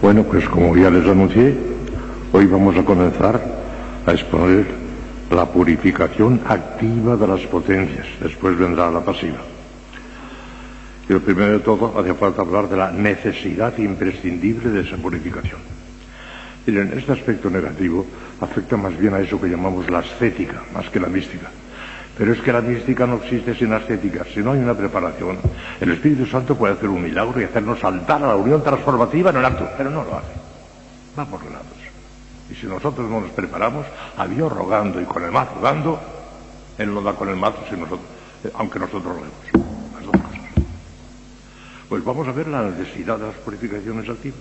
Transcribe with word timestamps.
Bueno, 0.00 0.22
pues 0.22 0.48
como 0.48 0.76
ya 0.76 0.90
les 0.90 1.04
anuncié, 1.08 1.56
hoy 2.30 2.46
vamos 2.46 2.76
a 2.76 2.84
comenzar 2.84 3.42
a 4.06 4.12
exponer 4.12 4.64
la 5.28 5.44
purificación 5.44 6.40
activa 6.46 7.16
de 7.16 7.26
las 7.26 7.40
potencias. 7.46 8.06
Después 8.20 8.56
vendrá 8.56 8.92
la 8.92 9.04
pasiva. 9.04 9.38
Y 11.08 11.12
lo 11.12 11.18
primero 11.18 11.54
de 11.54 11.58
todo, 11.58 11.98
hace 11.98 12.14
falta 12.14 12.42
hablar 12.42 12.68
de 12.68 12.76
la 12.76 12.92
necesidad 12.92 13.76
imprescindible 13.76 14.70
de 14.70 14.82
esa 14.82 14.96
purificación. 14.98 15.58
Miren, 16.64 16.96
este 16.96 17.10
aspecto 17.10 17.50
negativo 17.50 18.06
afecta 18.40 18.76
más 18.76 18.96
bien 18.96 19.14
a 19.14 19.18
eso 19.18 19.40
que 19.40 19.48
llamamos 19.48 19.90
la 19.90 19.98
ascética, 19.98 20.62
más 20.72 20.88
que 20.90 21.00
la 21.00 21.08
mística. 21.08 21.50
Pero 22.18 22.32
es 22.32 22.40
que 22.40 22.52
la 22.52 22.60
mística 22.60 23.06
no 23.06 23.14
existe 23.14 23.54
sin 23.54 23.72
ascética. 23.72 24.24
Si 24.34 24.40
no 24.40 24.50
hay 24.50 24.58
una 24.58 24.74
preparación, 24.74 25.38
el 25.80 25.92
Espíritu 25.92 26.26
Santo 26.26 26.56
puede 26.56 26.74
hacer 26.74 26.88
un 26.88 27.00
milagro 27.00 27.40
y 27.40 27.44
hacernos 27.44 27.78
saltar 27.78 28.24
a 28.24 28.28
la 28.28 28.36
unión 28.36 28.62
transformativa 28.64 29.30
en 29.30 29.36
el 29.36 29.44
acto, 29.44 29.68
pero 29.76 29.88
no 29.88 30.02
lo 30.02 30.16
hace. 30.16 30.32
Va 31.16 31.24
por 31.24 31.44
lados. 31.44 31.66
Y 32.50 32.56
si 32.56 32.66
nosotros 32.66 33.08
no 33.08 33.20
nos 33.20 33.30
preparamos, 33.30 33.86
a 34.16 34.26
Dios 34.26 34.52
rogando 34.52 35.00
y 35.00 35.04
con 35.04 35.22
el 35.22 35.30
mazo 35.30 35.60
dando, 35.62 36.00
Él 36.76 36.92
lo 36.92 37.02
da 37.02 37.12
con 37.12 37.28
el 37.28 37.36
mazo, 37.36 37.58
si 37.70 37.76
nosotros, 37.76 38.00
eh, 38.42 38.50
aunque 38.54 38.80
nosotros 38.80 39.14
roguemos. 39.14 39.68
Pues 41.88 42.04
vamos 42.04 42.26
a 42.28 42.32
ver 42.32 42.48
la 42.48 42.62
necesidad 42.62 43.16
de 43.16 43.28
las 43.28 43.36
purificaciones 43.36 44.08
activas. 44.08 44.40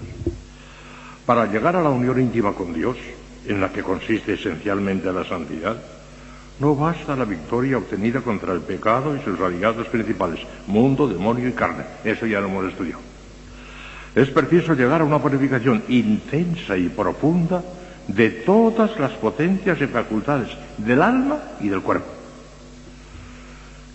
Para 1.25 1.45
llegar 1.45 1.75
a 1.75 1.81
la 1.83 1.89
unión 1.89 2.19
íntima 2.19 2.53
con 2.53 2.73
Dios, 2.73 2.97
en 3.45 3.61
la 3.61 3.71
que 3.71 3.83
consiste 3.83 4.33
esencialmente 4.33 5.13
la 5.13 5.23
santidad, 5.23 5.77
no 6.59 6.75
basta 6.75 7.15
la 7.15 7.25
victoria 7.25 7.77
obtenida 7.77 8.21
contra 8.21 8.53
el 8.53 8.61
pecado 8.61 9.15
y 9.15 9.21
sus 9.21 9.39
aliados 9.39 9.87
principales, 9.87 10.39
mundo, 10.65 11.07
demonio 11.07 11.47
y 11.47 11.53
carne. 11.53 11.83
Eso 12.03 12.25
ya 12.25 12.39
lo 12.39 12.47
hemos 12.47 12.65
estudiado. 12.65 13.01
Es 14.15 14.29
preciso 14.29 14.73
llegar 14.73 15.01
a 15.01 15.03
una 15.03 15.19
purificación 15.19 15.83
intensa 15.89 16.75
y 16.75 16.89
profunda 16.89 17.63
de 18.07 18.29
todas 18.29 18.97
las 18.99 19.11
potencias 19.11 19.79
y 19.81 19.87
facultades 19.87 20.49
del 20.77 21.01
alma 21.01 21.39
y 21.59 21.69
del 21.69 21.81
cuerpo. 21.81 22.07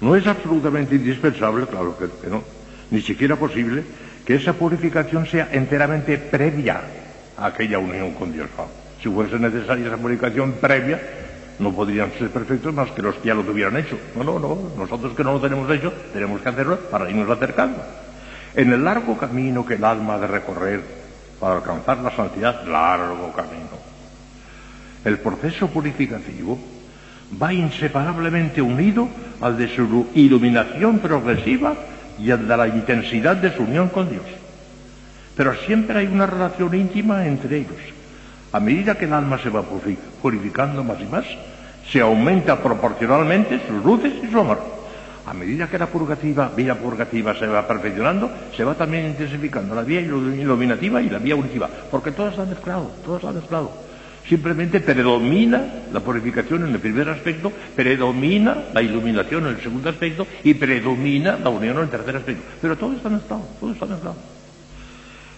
No 0.01 0.15
es 0.15 0.27
absolutamente 0.27 0.95
indispensable, 0.95 1.67
claro 1.67 1.97
que 1.99 2.29
no, 2.29 2.43
ni 2.91 3.01
siquiera 3.01 3.37
posible, 3.37 3.83
que 4.25 4.35
esa 4.37 4.53
purificación 4.53 5.27
sea 5.27 5.49
enteramente 5.53 6.19
previa 6.19 6.81
a 7.37 7.47
aquella 7.47 7.79
unión 7.79 8.13
con 8.13 8.33
Dios. 8.33 8.49
Si 9.03 9.09
fuese 9.09 9.39
necesaria 9.39 9.87
esa 9.87 9.97
purificación 9.97 10.53
previa, 10.61 11.01
no 11.59 11.73
podrían 11.73 12.13
ser 12.19 12.31
perfectos 12.31 12.73
más 12.75 12.91
que 12.91 13.03
los 13.03 13.15
que 13.17 13.29
ya 13.29 13.35
lo 13.35 13.43
tuvieran 13.43 13.77
hecho. 13.77 13.99
No, 14.17 14.25
no, 14.25 14.39
no. 14.39 14.59
Nosotros 14.77 15.15
que 15.15 15.25
no 15.25 15.35
lo 15.35 15.41
tenemos 15.41 15.71
hecho, 15.71 15.93
tenemos 16.13 16.41
que 16.41 16.49
hacerlo 16.49 16.79
para 16.91 17.09
irnos 17.11 17.31
acercando. 17.31 17.83
En 18.55 18.73
el 18.73 18.85
largo 18.85 19.17
camino 19.17 19.65
que 19.65 19.75
el 19.75 19.85
alma 19.85 20.15
ha 20.15 20.19
de 20.19 20.27
recorrer 20.27 20.81
para 21.39 21.57
alcanzar 21.57 21.99
la 21.99 22.15
santidad, 22.15 22.67
largo 22.67 23.33
camino. 23.33 23.83
El 25.05 25.19
proceso 25.19 25.69
purificativo 25.69 26.59
va 27.41 27.53
inseparablemente 27.53 28.61
unido 28.61 29.09
al 29.41 29.57
de 29.57 29.75
su 29.75 30.09
iluminación 30.15 30.99
progresiva 30.99 31.75
y 32.19 32.31
al 32.31 32.47
de 32.47 32.57
la 32.57 32.69
intensidad 32.69 33.37
de 33.37 33.57
su 33.57 33.63
unión 33.63 33.89
con 33.89 34.11
Dios. 34.11 34.25
Pero 35.37 35.55
siempre 35.67 35.99
hay 35.99 36.07
una 36.07 36.27
relación 36.27 36.75
íntima 36.75 37.27
entre 37.27 37.59
ellos. 37.59 37.81
A 38.53 38.61
medida 38.61 38.97
que 38.97 39.07
el 39.07 39.13
alma 39.13 39.39
se 39.39 39.49
va 39.49 39.63
purificando 39.63 40.85
más 40.85 41.01
y 41.01 41.07
más, 41.07 41.25
se 41.91 42.01
aumenta 42.01 42.63
proporcionalmente 42.63 43.61
sus 43.67 43.85
luces 43.85 44.13
y 44.23 44.31
su 44.31 44.39
amor. 44.39 44.61
A 45.27 45.33
medida 45.33 45.69
que 45.69 45.79
la 45.79 45.87
purgativa, 45.87 46.51
vía 46.55 46.75
purgativa 46.75 47.35
se 47.35 47.47
va 47.47 47.67
perfeccionando, 47.67 48.31
se 48.55 48.65
va 48.65 48.75
también 48.75 49.07
intensificando 49.07 49.75
la 49.75 49.83
vía 49.83 50.01
iluminativa 50.01 51.01
y 51.01 51.09
la 51.09 51.19
vía 51.19 51.37
unitiva, 51.37 51.69
porque 51.91 52.13
todo 52.13 52.29
está 52.29 52.45
mezclado, 52.45 52.91
todo 53.05 53.17
está 53.17 53.33
mezclado. 53.33 53.71
Simplemente 54.29 54.81
predomina 54.81 55.65
la 55.93 56.01
purificación 56.01 56.67
en 56.67 56.75
el 56.75 56.81
primer 56.81 57.09
aspecto, 57.09 57.51
predomina 57.75 58.65
la 58.75 58.83
iluminación 58.83 59.47
en 59.47 59.57
el 59.57 59.63
segundo 59.63 59.89
aspecto 59.89 60.27
y 60.45 60.55
predomina 60.55 61.39
la 61.39 61.51
unión 61.51 61.77
en 61.77 61.85
el 61.85 61.89
tercer 61.89 62.17
aspecto. 62.17 62.43
Pero 62.61 62.77
todo 62.77 62.93
está 62.93 63.09
mezclado, 63.09 63.43
todo 63.59 63.73
está 63.73 63.87
mezclado. 63.87 64.17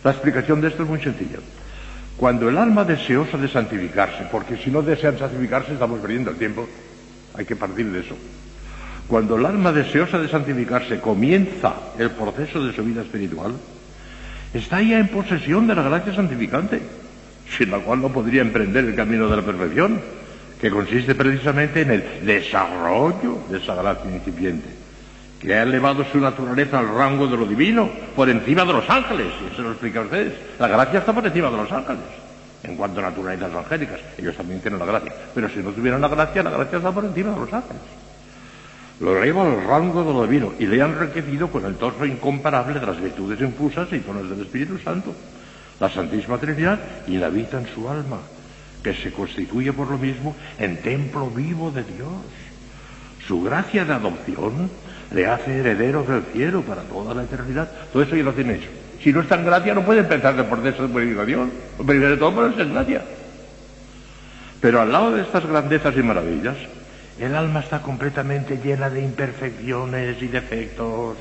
La 0.02 0.10
explicación 0.10 0.60
de 0.60 0.68
esto 0.68 0.82
es 0.82 0.88
muy 0.88 1.00
sencilla. 1.00 1.38
Cuando 2.16 2.48
el 2.48 2.56
alma 2.56 2.84
deseosa 2.84 3.36
de 3.36 3.48
santificarse, 3.48 4.26
porque 4.30 4.56
si 4.56 4.70
no 4.70 4.82
desean 4.82 5.18
santificarse 5.18 5.72
estamos 5.72 6.00
perdiendo 6.00 6.30
el 6.30 6.36
tiempo, 6.36 6.66
hay 7.34 7.44
que 7.44 7.56
partir 7.56 7.86
de 7.90 8.00
eso. 8.00 8.16
Cuando 9.08 9.36
el 9.36 9.44
alma 9.44 9.72
deseosa 9.72 10.18
de 10.18 10.28
santificarse 10.28 11.00
comienza 11.00 11.74
el 11.98 12.10
proceso 12.10 12.64
de 12.64 12.72
su 12.72 12.84
vida 12.84 13.02
espiritual, 13.02 13.52
está 14.54 14.80
ya 14.80 14.98
en 14.98 15.08
posesión 15.08 15.66
de 15.66 15.74
la 15.74 15.82
gracia 15.82 16.14
santificante, 16.14 16.80
sin 17.58 17.70
la 17.70 17.78
cual 17.78 18.00
no 18.00 18.10
podría 18.10 18.42
emprender 18.42 18.84
el 18.84 18.94
camino 18.94 19.28
de 19.28 19.36
la 19.36 19.42
perfección, 19.42 20.00
que 20.60 20.70
consiste 20.70 21.14
precisamente 21.14 21.82
en 21.82 21.90
el 21.90 22.04
desarrollo 22.24 23.38
de 23.50 23.58
esa 23.58 23.74
gracia 23.74 24.10
incipiente, 24.10 24.83
que 25.44 25.54
ha 25.54 25.62
elevado 25.62 26.04
su 26.10 26.18
naturaleza 26.18 26.78
al 26.78 26.88
rango 26.88 27.26
de 27.26 27.36
lo 27.36 27.44
divino, 27.44 27.90
por 28.16 28.30
encima 28.30 28.64
de 28.64 28.72
los 28.72 28.88
ángeles, 28.88 29.26
y 29.42 29.52
eso 29.52 29.62
lo 29.62 29.72
explica 29.72 30.00
a 30.00 30.04
ustedes. 30.04 30.32
La 30.58 30.68
gracia 30.68 31.00
está 31.00 31.12
por 31.12 31.26
encima 31.26 31.50
de 31.50 31.56
los 31.58 31.70
ángeles, 31.70 32.02
en 32.62 32.76
cuanto 32.76 33.00
a 33.00 33.02
naturalezas 33.02 33.54
angélicas. 33.54 34.00
Ellos 34.16 34.34
también 34.34 34.60
tienen 34.60 34.80
la 34.80 34.86
gracia. 34.86 35.12
Pero 35.34 35.50
si 35.50 35.58
no 35.58 35.70
tuvieran 35.72 36.00
la 36.00 36.08
gracia, 36.08 36.42
la 36.42 36.50
gracia 36.50 36.78
está 36.78 36.90
por 36.92 37.04
encima 37.04 37.32
de 37.32 37.40
los 37.40 37.52
ángeles. 37.52 37.82
Lo 39.00 39.18
eleva 39.18 39.42
al 39.42 39.64
rango 39.66 40.02
de 40.02 40.12
lo 40.14 40.26
divino 40.26 40.54
y 40.58 40.66
le 40.66 40.80
han 40.80 40.92
enriquecido 40.92 41.48
con 41.48 41.66
el 41.66 41.74
torso 41.74 42.06
incomparable 42.06 42.80
de 42.80 42.86
las 42.86 42.98
virtudes 42.98 43.38
infusas 43.40 43.88
y 43.92 43.98
dones 43.98 44.30
del 44.30 44.40
Espíritu 44.40 44.78
Santo. 44.78 45.14
La 45.78 45.90
Santísima 45.90 46.38
Trinidad 46.38 46.78
inhabita 47.06 47.58
en 47.58 47.66
su 47.66 47.86
alma, 47.86 48.20
que 48.82 48.94
se 48.94 49.12
constituye 49.12 49.74
por 49.74 49.90
lo 49.90 49.98
mismo 49.98 50.34
en 50.58 50.80
templo 50.80 51.28
vivo 51.28 51.70
de 51.70 51.82
Dios. 51.84 52.08
Su 53.26 53.42
gracia 53.42 53.84
de 53.84 53.92
adopción 53.92 54.70
le 55.12 55.26
hace 55.26 55.58
heredero 55.58 56.02
del 56.02 56.22
cielo 56.32 56.62
para 56.62 56.82
toda 56.82 57.14
la 57.14 57.24
eternidad. 57.24 57.70
Todo 57.92 58.02
eso 58.02 58.16
ya 58.16 58.22
lo 58.22 58.32
tiene 58.32 58.54
hecho. 58.54 58.68
Si 59.02 59.12
no 59.12 59.20
está 59.20 59.34
en 59.34 59.44
gracia, 59.44 59.74
no 59.74 59.82
puede 59.82 60.00
empezar 60.00 60.34
de 60.34 60.44
proceso 60.44 60.82
de 60.82 60.88
purificación. 60.88 61.52
Primero 61.86 62.10
de 62.10 62.16
todo, 62.16 62.34
ponerse 62.34 62.62
en 62.62 62.72
gracia. 62.72 63.02
Pero 64.60 64.80
al 64.80 64.90
lado 64.90 65.10
de 65.10 65.22
estas 65.22 65.46
grandezas 65.46 65.94
y 65.94 66.02
maravillas, 66.02 66.56
el 67.20 67.34
alma 67.34 67.60
está 67.60 67.82
completamente 67.82 68.58
llena 68.64 68.88
de 68.88 69.02
imperfecciones 69.02 70.22
y 70.22 70.26
defectos. 70.26 71.18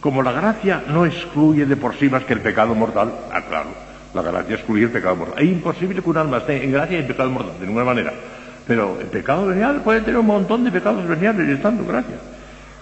Como 0.00 0.22
la 0.22 0.32
gracia 0.32 0.82
no 0.88 1.04
excluye 1.04 1.66
de 1.66 1.76
por 1.76 1.94
sí 1.96 2.08
más 2.08 2.24
que 2.24 2.32
el 2.32 2.40
pecado 2.40 2.74
mortal, 2.74 3.12
ah, 3.30 3.42
claro, 3.46 3.68
la 4.14 4.22
gracia 4.22 4.56
excluye 4.56 4.84
el 4.84 4.90
pecado 4.90 5.16
mortal. 5.16 5.42
Es 5.42 5.50
imposible 5.50 6.02
que 6.02 6.08
un 6.08 6.16
alma 6.16 6.38
esté 6.38 6.64
en 6.64 6.72
gracia 6.72 6.96
y 6.96 7.00
en 7.02 7.06
pecado 7.06 7.30
mortal, 7.30 7.54
de 7.60 7.66
ninguna 7.66 7.84
manera. 7.84 8.12
Pero 8.66 8.98
el 9.00 9.06
pecado 9.08 9.46
venial 9.46 9.82
puede 9.82 10.00
tener 10.00 10.18
un 10.18 10.26
montón 10.26 10.64
de 10.64 10.72
pecados 10.72 11.06
veniales 11.06 11.48
y 11.48 11.52
estando 11.52 11.82
en 11.82 11.88
gracia. 11.88 12.16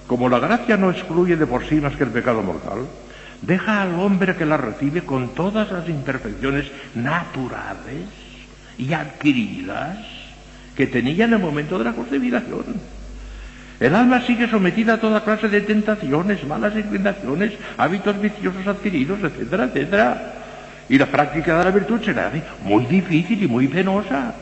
Como 0.07 0.29
la 0.29 0.39
gracia 0.39 0.77
no 0.77 0.91
excluye 0.91 1.37
de 1.37 1.47
por 1.47 1.65
sí 1.67 1.77
más 1.77 1.97
que 1.97 2.05
el 2.05 2.11
pecado 2.11 2.43
mortal, 2.43 2.87
deja 3.41 3.83
al 3.83 3.95
hombre 3.95 4.37
que 4.37 4.45
la 4.45 4.57
recibe 4.57 5.03
con 5.03 5.31
todas 5.35 5.71
las 5.73 5.89
imperfecciones 5.89 6.67
naturales 6.95 8.05
y 8.77 8.93
adquiridas 8.93 9.99
que 10.77 10.87
tenía 10.87 11.25
en 11.25 11.35
el 11.35 11.39
momento 11.39 11.79
de 11.79 11.85
la 11.85 11.93
concebidación. 11.93 12.65
El 13.81 13.95
alma 13.95 14.23
sigue 14.23 14.49
sometida 14.49 14.95
a 14.95 15.01
toda 15.01 15.25
clase 15.25 15.49
de 15.49 15.61
tentaciones, 15.63 16.45
malas 16.47 16.77
inclinaciones, 16.77 17.53
hábitos 17.77 18.21
viciosos 18.21 18.67
adquiridos, 18.67 19.21
etcétera, 19.23 19.65
etcétera. 19.65 20.35
Y 20.89 20.99
la 20.99 21.07
práctica 21.07 21.59
de 21.59 21.65
la 21.65 21.71
virtud 21.71 22.01
será 22.03 22.31
muy 22.63 22.85
difícil 22.87 23.43
y 23.43 23.49
muy 23.49 23.69
penosa 23.69 24.35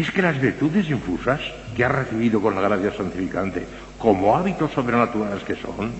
es 0.00 0.10
que 0.10 0.22
las 0.22 0.40
virtudes 0.40 0.90
infusas 0.90 1.40
que 1.76 1.84
ha 1.84 1.88
recibido 1.88 2.40
con 2.40 2.54
la 2.54 2.62
gracia 2.62 2.92
santificante, 2.96 3.64
como 3.98 4.36
hábitos 4.36 4.72
sobrenaturales 4.72 5.44
que 5.44 5.54
son, 5.54 5.92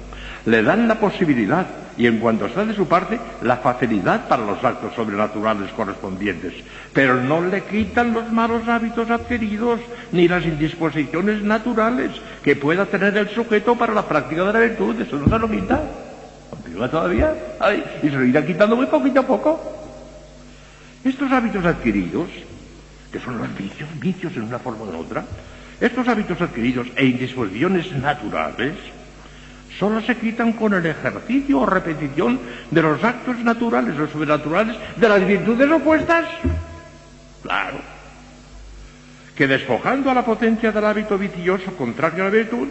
le 0.46 0.62
dan 0.62 0.88
la 0.88 0.98
posibilidad 0.98 1.66
y 1.96 2.06
en 2.06 2.18
cuanto 2.18 2.46
está 2.46 2.64
de 2.64 2.74
su 2.74 2.88
parte, 2.88 3.20
la 3.42 3.58
facilidad 3.58 4.26
para 4.26 4.44
los 4.44 4.62
actos 4.64 4.94
sobrenaturales 4.94 5.70
correspondientes, 5.72 6.54
pero 6.92 7.20
no 7.20 7.40
le 7.40 7.62
quitan 7.62 8.12
los 8.12 8.30
malos 8.32 8.66
hábitos 8.66 9.08
adquiridos 9.10 9.80
ni 10.10 10.26
las 10.26 10.44
indisposiciones 10.44 11.42
naturales 11.42 12.10
que 12.42 12.56
pueda 12.56 12.86
tener 12.86 13.16
el 13.16 13.28
sujeto 13.28 13.76
para 13.76 13.94
la 13.94 14.08
práctica 14.08 14.44
de 14.44 14.52
la 14.52 14.58
virtud, 14.58 15.00
eso 15.00 15.16
no 15.16 15.28
se 15.28 15.38
lo 15.38 15.48
quita. 15.48 15.80
Continúa 16.50 16.90
todavía 16.90 17.32
y 18.02 18.08
se 18.08 18.16
lo 18.16 18.24
irá 18.24 18.44
quitando 18.44 18.74
muy 18.74 18.86
poquito 18.86 19.20
a 19.20 19.26
poco. 19.26 19.60
Estos 21.04 21.30
hábitos 21.30 21.64
adquiridos 21.64 22.28
que 23.14 23.20
son 23.20 23.38
los 23.38 23.56
vicios, 23.56 23.88
vicios 24.00 24.34
en 24.34 24.42
una 24.42 24.58
forma 24.58 24.88
en 24.88 24.96
otra, 24.96 25.24
estos 25.80 26.08
hábitos 26.08 26.40
adquiridos 26.40 26.88
e 26.96 27.06
indisposiciones 27.06 27.92
naturales 27.92 28.74
solo 29.78 30.00
se 30.00 30.16
quitan 30.16 30.54
con 30.54 30.74
el 30.74 30.84
ejercicio 30.84 31.60
o 31.60 31.66
repetición 31.66 32.40
de 32.72 32.82
los 32.82 33.04
actos 33.04 33.38
naturales 33.38 33.96
o 34.00 34.08
sobrenaturales 34.08 34.74
de 34.96 35.08
las 35.08 35.24
virtudes 35.24 35.70
opuestas. 35.70 36.24
Claro. 37.44 37.78
Que 39.36 39.46
despojando 39.46 40.10
a 40.10 40.14
la 40.14 40.24
potencia 40.24 40.72
del 40.72 40.84
hábito 40.84 41.16
vicioso 41.16 41.70
contrario 41.76 42.24
a 42.24 42.26
la 42.26 42.32
virtud, 42.32 42.66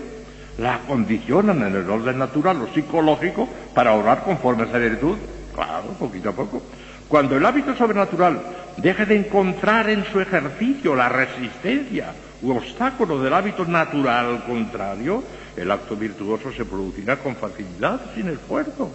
la 0.57 0.79
condicionan 0.79 1.61
en 1.63 1.73
el 1.73 1.89
orden 1.89 2.17
natural 2.17 2.61
o 2.61 2.67
psicológico 2.73 3.47
para 3.73 3.93
orar 3.93 4.25
conforme 4.25 4.63
a 4.63 4.65
esa 4.65 4.77
virtud. 4.77 5.17
Claro, 5.55 5.87
poquito 5.97 6.31
a 6.31 6.33
poco. 6.33 6.61
Cuando 7.07 7.37
el 7.37 7.45
hábito 7.45 7.73
sobrenatural 7.77 8.41
deje 8.77 9.05
de 9.05 9.17
encontrar 9.17 9.89
en 9.89 10.05
su 10.05 10.19
ejercicio 10.19 10.95
la 10.95 11.09
resistencia 11.09 12.13
u 12.41 12.51
obstáculo 12.51 13.21
del 13.21 13.33
hábito 13.33 13.65
natural 13.65 14.43
contrario, 14.45 15.23
el 15.55 15.71
acto 15.71 15.95
virtuoso 15.95 16.51
se 16.51 16.65
producirá 16.65 17.17
con 17.17 17.35
facilidad, 17.35 18.01
sin 18.15 18.29
esfuerzo, 18.29 18.91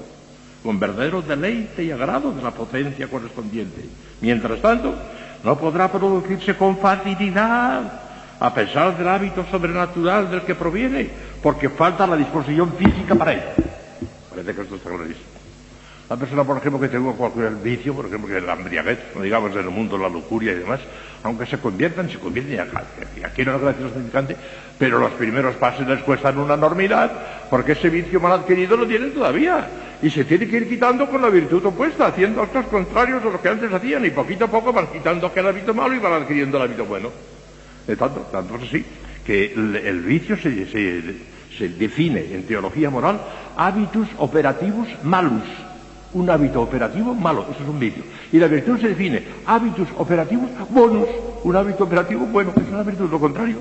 con 0.63 0.79
verdadero 0.79 1.23
deleite 1.23 1.85
y 1.85 1.91
agrado 1.91 2.33
de 2.33 2.43
la 2.43 2.51
potencia 2.51 3.09
correspondiente. 3.09 3.85
Mientras 4.21 4.61
tanto, 4.61 4.95
no 5.45 5.59
podrá 5.59 5.91
producirse 5.91 6.57
con 6.57 6.79
facilidad, 6.79 8.03
a 8.41 8.55
pesar 8.55 8.97
del 8.99 9.09
hábito 9.09 9.47
sobrenatural 9.51 10.31
del 10.31 10.43
que 10.43 10.55
proviene, 10.55 11.09
porque 11.43 11.69
falta 11.69 12.07
la 12.07 12.17
disposición 12.17 12.73
física 12.75 13.15
para 13.15 13.33
ello. 13.33 13.65
Parece 14.31 14.55
que 14.55 14.63
esto 14.63 14.75
está 14.77 14.91
clarísimo. 14.91 15.38
La 16.09 16.17
persona, 16.17 16.43
por 16.43 16.57
ejemplo, 16.57 16.81
que 16.81 16.89
tenga 16.89 17.13
cualquier 17.13 17.57
vicio, 17.57 17.93
por 17.93 18.07
ejemplo, 18.07 18.35
que 18.35 18.41
la 18.41 18.55
embriaguez, 18.55 18.99
no 19.15 19.21
digamos 19.21 19.53
en 19.53 19.59
el 19.59 19.71
mundo 19.71 19.99
la 19.99 20.09
lujuria 20.09 20.53
y 20.53 20.57
demás, 20.57 20.81
aunque 21.23 21.45
se 21.45 21.59
conviertan, 21.59 22.09
se 22.09 22.19
convierten 22.19 22.71
y 23.15 23.25
aquí 23.25 23.45
no 23.45 23.57
es 23.57 23.61
gracia 23.61 23.89
significante, 23.89 24.37
pero 24.79 24.99
los 24.99 25.13
primeros 25.13 25.57
pasos 25.57 25.87
les 25.87 26.01
cuestan 26.01 26.39
una 26.39 26.55
enormidad, 26.55 27.13
porque 27.51 27.73
ese 27.73 27.91
vicio 27.91 28.21
mal 28.21 28.33
adquirido 28.33 28.79
lo 28.79 28.87
tienen 28.87 29.13
todavía, 29.13 29.69
y 30.01 30.09
se 30.09 30.25
tiene 30.25 30.49
que 30.49 30.57
ir 30.57 30.69
quitando 30.69 31.11
con 31.11 31.21
la 31.21 31.29
virtud 31.29 31.67
opuesta, 31.67 32.07
haciendo 32.07 32.41
actos 32.41 32.67
contrarios 32.69 33.23
a 33.23 33.27
lo 33.27 33.43
que 33.43 33.49
antes 33.51 33.71
hacían, 33.71 34.03
y 34.07 34.11
poquito 34.11 34.47
a 34.47 34.49
poco 34.49 34.73
van 34.73 34.87
quitando 34.87 35.27
aquel 35.27 35.47
hábito 35.47 35.75
malo 35.75 35.95
y 35.95 35.99
van 35.99 36.15
adquiriendo 36.15 36.57
el 36.57 36.63
hábito 36.63 36.87
bueno. 36.87 37.11
De 37.87 37.97
tanto, 37.97 38.21
tanto 38.33 38.57
es 38.57 38.63
así, 38.63 38.85
que 39.27 39.53
el, 39.53 40.01
vicio 40.01 40.39
se, 40.39 40.67
se 40.71 41.69
define 41.69 42.33
en 42.33 42.45
teología 42.45 42.89
moral 42.89 43.21
hábitos 43.59 44.09
operativos 44.17 44.89
malos 45.03 45.43
un 46.15 46.31
hábito 46.31 46.63
operativo 46.63 47.15
malo, 47.15 47.47
eso 47.51 47.63
es 47.63 47.69
un 47.69 47.79
vicio. 47.79 48.03
Y 48.33 48.39
la 48.39 48.47
virtud 48.47 48.81
se 48.81 48.89
define 48.89 49.23
hábitos 49.47 49.89
operativos 49.97 50.51
buenos, 50.71 51.09
un 51.45 51.57
hábito 51.57 51.85
operativo 51.85 52.27
bueno, 52.27 52.53
es 52.57 52.69
una 52.69 52.83
virtud, 52.83 53.11
lo 53.11 53.21
contrario. 53.21 53.59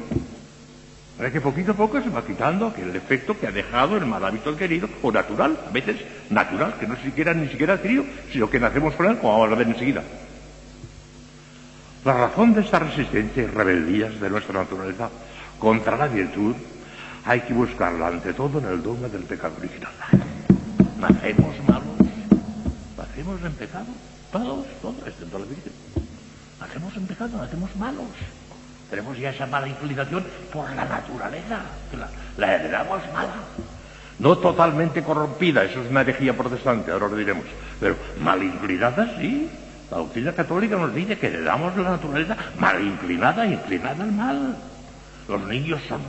Es 1.20 1.32
que 1.32 1.42
poquito 1.42 1.72
a 1.72 1.76
poco 1.76 2.00
se 2.00 2.10
va 2.10 2.24
quitando 2.24 2.72
el 2.78 2.96
efecto 2.96 3.38
que 3.38 3.48
ha 3.48 3.52
dejado 3.52 3.98
el 3.98 4.06
mal 4.06 4.24
hábito 4.24 4.52
adquirido, 4.52 4.88
o 5.02 5.12
natural, 5.12 5.58
a 5.68 5.72
veces 5.72 5.98
natural, 6.30 6.76
que 6.80 6.88
no 6.88 6.96
siquiera 6.98 7.34
ni 7.34 7.48
siquiera 7.48 7.74
adquirido, 7.74 8.06
sino 8.32 8.50
que 8.50 8.60
nacemos 8.60 8.94
con 8.94 9.08
él, 9.08 9.18
como 9.18 9.34
vamos 9.40 9.52
a 9.52 9.56
ver 9.56 9.68
enseguida. 9.68 10.04
La 12.06 12.14
razón 12.14 12.54
de 12.54 12.62
esta 12.62 12.80
resistencia 12.80 13.44
y 13.44 13.48
rebeldías 13.48 14.20
de 14.20 14.30
nuestra 14.30 14.60
naturaleza 14.60 15.10
contra 15.60 15.98
la 15.98 16.08
virtud 16.08 16.56
hay 17.26 17.42
que 17.42 17.54
buscarla 17.54 18.08
ante 18.08 18.34
todo 18.34 18.60
en 18.60 18.66
el 18.66 18.82
dogma 18.82 19.08
del 19.08 19.24
pecado 19.24 19.56
original. 19.58 19.92
Nacemos 21.00 21.56
malos 21.68 21.97
hemos 23.28 23.44
empezado, 23.44 23.86
todos, 24.32 24.66
todos, 24.82 24.96
excepto 25.06 25.40
la 25.40 25.46
Virgen. 25.46 25.74
Hacemos 26.60 26.96
empezado, 26.96 27.42
hacemos 27.42 27.76
malos. 27.76 28.06
Tenemos 28.90 29.18
ya 29.18 29.32
esa 29.32 29.46
mala 29.46 29.68
inclinación 29.68 30.26
por 30.52 30.70
la 30.70 30.86
naturaleza, 30.86 31.60
la, 32.38 32.56
heredamos 32.56 33.02
mala. 33.14 33.34
No 34.20 34.38
totalmente 34.38 35.04
corrompida, 35.04 35.64
eso 35.64 35.82
es 35.82 35.90
una 35.90 36.02
herejía 36.02 36.36
protestante, 36.36 36.92
ahora 36.92 37.10
lo 37.10 37.18
diremos, 37.18 37.46
pero 37.80 37.96
mal 38.22 38.42
inclinada 38.42 39.18
sí. 39.20 39.50
La 39.92 39.98
doctrina 39.98 40.34
católica 40.34 40.76
nos 40.76 40.94
dice 40.94 41.18
que 41.18 41.28
heredamos 41.28 41.76
la 41.78 41.92
naturaleza 41.92 42.36
mal 42.60 42.82
inclinada, 42.82 43.46
inclinada 43.46 44.04
al 44.04 44.12
mal. 44.12 44.58
Los 45.28 45.42
niños 45.44 45.82
son, 45.88 46.02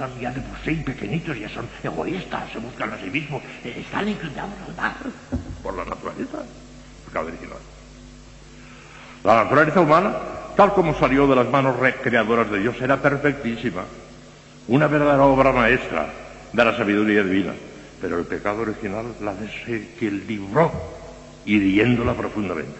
son 0.00 0.18
ya 0.18 0.30
de 0.30 0.40
por 0.40 0.56
sí 0.64 0.74
pequeñitos, 0.76 1.38
ya 1.38 1.48
son 1.50 1.68
egoístas, 1.82 2.50
se 2.52 2.58
buscan 2.58 2.90
a 2.92 2.98
sí 2.98 3.10
mismos, 3.10 3.42
están 3.62 4.08
inclinados 4.08 4.54
al 4.78 4.94
por 5.62 5.76
la 5.76 5.84
naturaleza, 5.84 6.38
La 9.22 9.44
naturaleza 9.44 9.80
humana, 9.82 10.16
tal 10.56 10.72
como 10.72 10.94
salió 10.98 11.26
de 11.26 11.36
las 11.36 11.50
manos 11.50 11.76
creadoras 12.02 12.50
de 12.50 12.60
Dios, 12.60 12.80
era 12.80 12.96
perfectísima, 12.96 13.82
una 14.68 14.86
verdadera 14.86 15.24
obra 15.24 15.52
maestra 15.52 16.08
de 16.52 16.64
la 16.64 16.74
sabiduría 16.76 17.22
divina. 17.22 17.52
Pero 18.00 18.18
el 18.18 18.24
pecado 18.24 18.62
original 18.62 19.04
la 19.20 19.34
desequilibró, 19.34 20.72
hiriéndola 21.44 22.14
profundamente. 22.14 22.78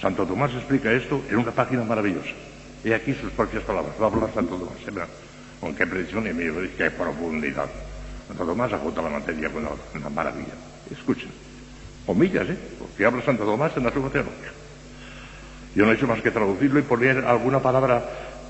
Santo 0.00 0.26
Tomás 0.26 0.52
explica 0.54 0.90
esto 0.90 1.22
en 1.30 1.36
una 1.36 1.52
página 1.52 1.84
maravillosa. 1.84 2.34
Y 2.82 2.92
aquí 2.92 3.14
sus 3.14 3.30
propias 3.30 3.62
palabras. 3.62 3.94
Va 4.02 4.06
a 4.06 4.10
hablar 4.10 4.34
Santo 4.34 4.56
Tomás. 4.56 5.31
Con 5.62 5.76
qué 5.76 5.86
precisión 5.86 6.26
y 6.26 6.68
qué 6.76 6.90
profundidad. 6.90 7.68
Santo 8.26 8.44
Tomás 8.44 8.72
agota 8.72 9.00
la 9.00 9.10
materia 9.10 9.48
con 9.48 9.64
una 9.94 10.08
maravilla. 10.10 10.54
Escuchen 10.90 11.30
comillas, 12.04 12.48
¿eh? 12.50 12.58
porque 12.80 13.06
habla 13.06 13.22
Santo 13.22 13.44
Tomás 13.44 13.70
en 13.76 13.84
la 13.84 13.92
suma 13.92 14.10
teología. 14.10 14.50
Yo 15.76 15.86
no 15.86 15.92
he 15.92 15.94
hecho 15.94 16.08
más 16.08 16.20
que 16.20 16.32
traducirlo 16.32 16.80
y 16.80 16.82
poner 16.82 17.24
alguna 17.24 17.60
palabra 17.60 18.02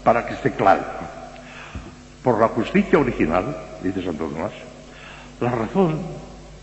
para 0.02 0.24
que 0.24 0.32
esté 0.32 0.52
claro. 0.52 0.84
Por 2.24 2.40
la 2.40 2.48
justicia 2.48 2.98
original, 2.98 3.58
dice 3.82 4.02
Santo 4.02 4.28
Tomás, 4.28 4.52
la 5.38 5.50
razón, 5.50 6.00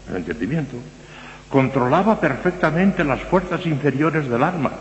el 0.10 0.16
entendimiento, 0.16 0.78
controlaba 1.48 2.20
perfectamente 2.20 3.04
las 3.04 3.22
fuerzas 3.22 3.68
inferiores 3.68 4.28
del 4.28 4.42
alma 4.42 4.72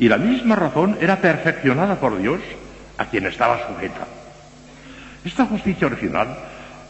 y 0.00 0.08
la 0.08 0.18
misma 0.18 0.56
razón 0.56 0.98
era 1.00 1.20
perfeccionada 1.20 2.00
por 2.00 2.18
Dios 2.18 2.40
a 2.98 3.06
quien 3.06 3.26
estaba 3.26 3.68
sujeta. 3.68 4.19
Esta 5.24 5.46
justicia 5.46 5.86
original 5.86 6.28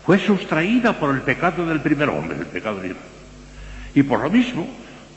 fue 0.05 0.19
sustraída 0.19 0.93
por 0.93 1.15
el 1.15 1.23
pecado 1.23 1.67
del 1.67 1.81
primer 1.81 2.09
hombre, 2.09 2.39
el 2.39 2.47
pecado 2.47 2.79
original. 2.79 3.03
Y 3.95 4.03
por 4.03 4.21
lo 4.21 4.31
mismo, 4.31 4.67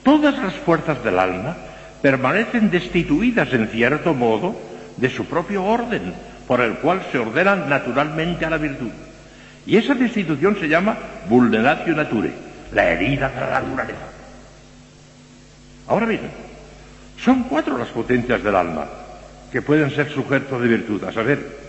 todas 0.04 0.38
las 0.38 0.54
fuerzas 0.56 1.04
del 1.04 1.20
alma 1.20 1.56
permanecen 2.02 2.70
destituidas 2.70 3.54
en 3.54 3.68
cierto 3.68 4.14
modo 4.14 4.60
de 4.98 5.10
su 5.10 5.26
propio 5.26 5.64
orden, 5.64 6.14
por 6.48 6.62
el 6.62 6.76
cual 6.76 7.02
se 7.12 7.20
ordenan 7.20 7.70
naturalmente 7.70 8.46
a 8.46 8.50
la 8.50 8.58
virtud. 8.58 8.92
Y 9.66 9.78
esa 9.78 9.96
destitución 9.96 10.58
se 10.60 10.68
llama 10.68 10.98
vulneratio 11.30 11.96
nature, 11.96 12.32
la 12.74 12.90
herida 12.90 13.30
de 13.30 13.40
la 13.40 13.62
naturaleza. 13.62 14.08
Ahora 15.88 16.06
bien, 16.06 16.22
son 17.18 17.44
cuatro 17.44 17.78
las 17.78 17.90
potencias 17.90 18.44
del 18.44 18.56
alma 18.56 18.86
que 19.52 19.62
pueden 19.62 19.92
ser 19.92 20.12
sujetos 20.12 20.62
de 20.62 20.68
virtud, 20.68 21.04
a 21.04 21.12
saber, 21.14 21.63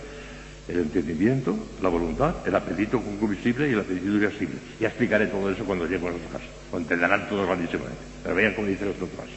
el 0.67 0.79
entendimiento, 0.79 1.55
la 1.81 1.89
voluntad, 1.89 2.35
el 2.45 2.55
apetito 2.55 2.99
concupiscible 2.99 3.69
y 3.69 3.73
el 3.73 3.79
apetito 3.79 4.13
irascible. 4.13 4.55
Ya 4.79 4.87
explicaré 4.87 5.27
todo 5.27 5.51
eso 5.51 5.63
cuando 5.63 5.85
lleguemos 5.85 6.11
a 6.11 6.25
su 6.25 6.31
casa. 6.31 6.45
Lo 6.71 6.79
entenderán 6.79 7.29
todos 7.29 7.45
grandísimamente. 7.45 8.01
Pero 8.23 8.35
vean 8.35 8.53
cómo 8.55 8.67
dice 8.67 8.85
los 8.85 8.99
doctores. 8.99 9.33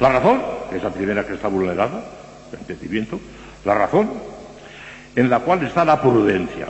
La 0.00 0.10
razón, 0.10 0.42
que 0.68 0.76
es 0.76 0.82
la 0.82 0.90
primera 0.90 1.24
que 1.24 1.34
está 1.34 1.48
vulnerada, 1.48 2.04
el 2.52 2.58
entendimiento. 2.58 3.20
La 3.64 3.74
razón, 3.74 4.10
en 5.14 5.30
la 5.30 5.40
cual 5.40 5.62
está 5.64 5.84
la 5.84 6.02
prudencia. 6.02 6.66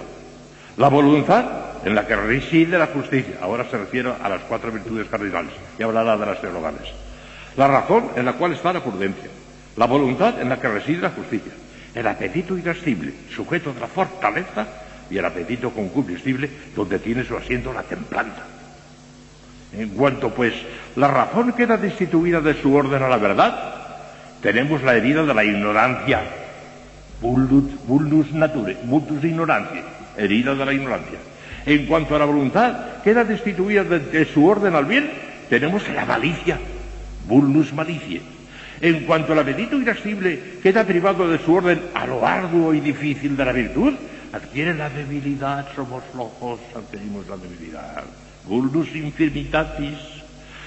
La 0.76 0.88
voluntad, 0.88 1.46
en 1.84 1.94
la 1.94 2.06
que 2.06 2.16
reside 2.16 2.78
la 2.78 2.88
justicia. 2.88 3.38
Ahora 3.40 3.64
se 3.70 3.78
refiere 3.78 4.12
a 4.22 4.28
las 4.28 4.42
cuatro 4.42 4.70
virtudes 4.70 5.08
cardinales 5.08 5.52
y 5.78 5.82
hablará 5.82 6.18
de 6.18 6.26
las 6.26 6.40
teologales. 6.40 6.82
La 7.56 7.66
razón, 7.66 8.10
en 8.14 8.26
la 8.26 8.34
cual 8.34 8.52
está 8.52 8.74
la 8.74 8.84
prudencia. 8.84 9.30
La 9.76 9.86
voluntad, 9.86 10.38
en 10.40 10.50
la 10.50 10.60
que 10.60 10.68
reside 10.68 11.00
la 11.00 11.10
justicia 11.10 11.52
el 11.96 12.06
apetito 12.06 12.58
irascible, 12.58 13.12
sujeto 13.34 13.72
de 13.72 13.80
la 13.80 13.86
fortaleza, 13.86 14.66
y 15.10 15.16
el 15.16 15.24
apetito 15.24 15.70
concupiscible, 15.70 16.50
donde 16.74 16.98
tiene 16.98 17.24
su 17.24 17.36
asiento 17.36 17.72
la 17.72 17.82
templanza. 17.82 18.42
En 19.72 19.88
cuanto, 19.90 20.30
pues, 20.30 20.52
la 20.96 21.08
razón 21.08 21.54
queda 21.54 21.78
destituida 21.78 22.40
de 22.40 22.60
su 22.60 22.74
orden 22.74 23.02
a 23.02 23.08
la 23.08 23.16
verdad, 23.16 23.74
tenemos 24.42 24.82
la 24.82 24.94
herida 24.94 25.24
de 25.24 25.32
la 25.32 25.44
ignorancia, 25.44 26.22
vulnus 27.22 28.32
nature, 28.32 28.76
vulnus 28.84 29.24
ignorancia, 29.24 29.82
herida 30.18 30.54
de 30.54 30.66
la 30.66 30.74
ignorancia. 30.74 31.18
En 31.64 31.86
cuanto 31.86 32.14
a 32.14 32.18
la 32.18 32.26
voluntad, 32.26 33.02
queda 33.02 33.24
destituida 33.24 33.84
de, 33.84 34.00
de 34.00 34.24
su 34.26 34.46
orden 34.46 34.74
al 34.74 34.84
bien, 34.84 35.10
tenemos 35.48 35.88
la 35.88 36.04
malicia, 36.04 36.58
vulnus 37.26 37.72
malicia. 37.72 38.20
En 38.80 39.04
cuanto 39.04 39.32
al 39.32 39.38
apetito 39.38 39.80
irascible 39.80 40.58
queda 40.62 40.84
privado 40.84 41.28
de 41.28 41.38
su 41.38 41.54
orden 41.54 41.80
a 41.94 42.06
lo 42.06 42.26
arduo 42.26 42.74
y 42.74 42.80
difícil 42.80 43.36
de 43.36 43.44
la 43.44 43.52
virtud, 43.52 43.94
adquiere 44.32 44.74
la 44.74 44.90
debilidad, 44.90 45.66
somos 45.74 46.02
flojos, 46.12 46.60
adquirimos 46.74 47.26
la 47.28 47.36
debilidad. 47.36 48.04
Vulnus 48.44 48.94
infirmitatis. 48.94 49.98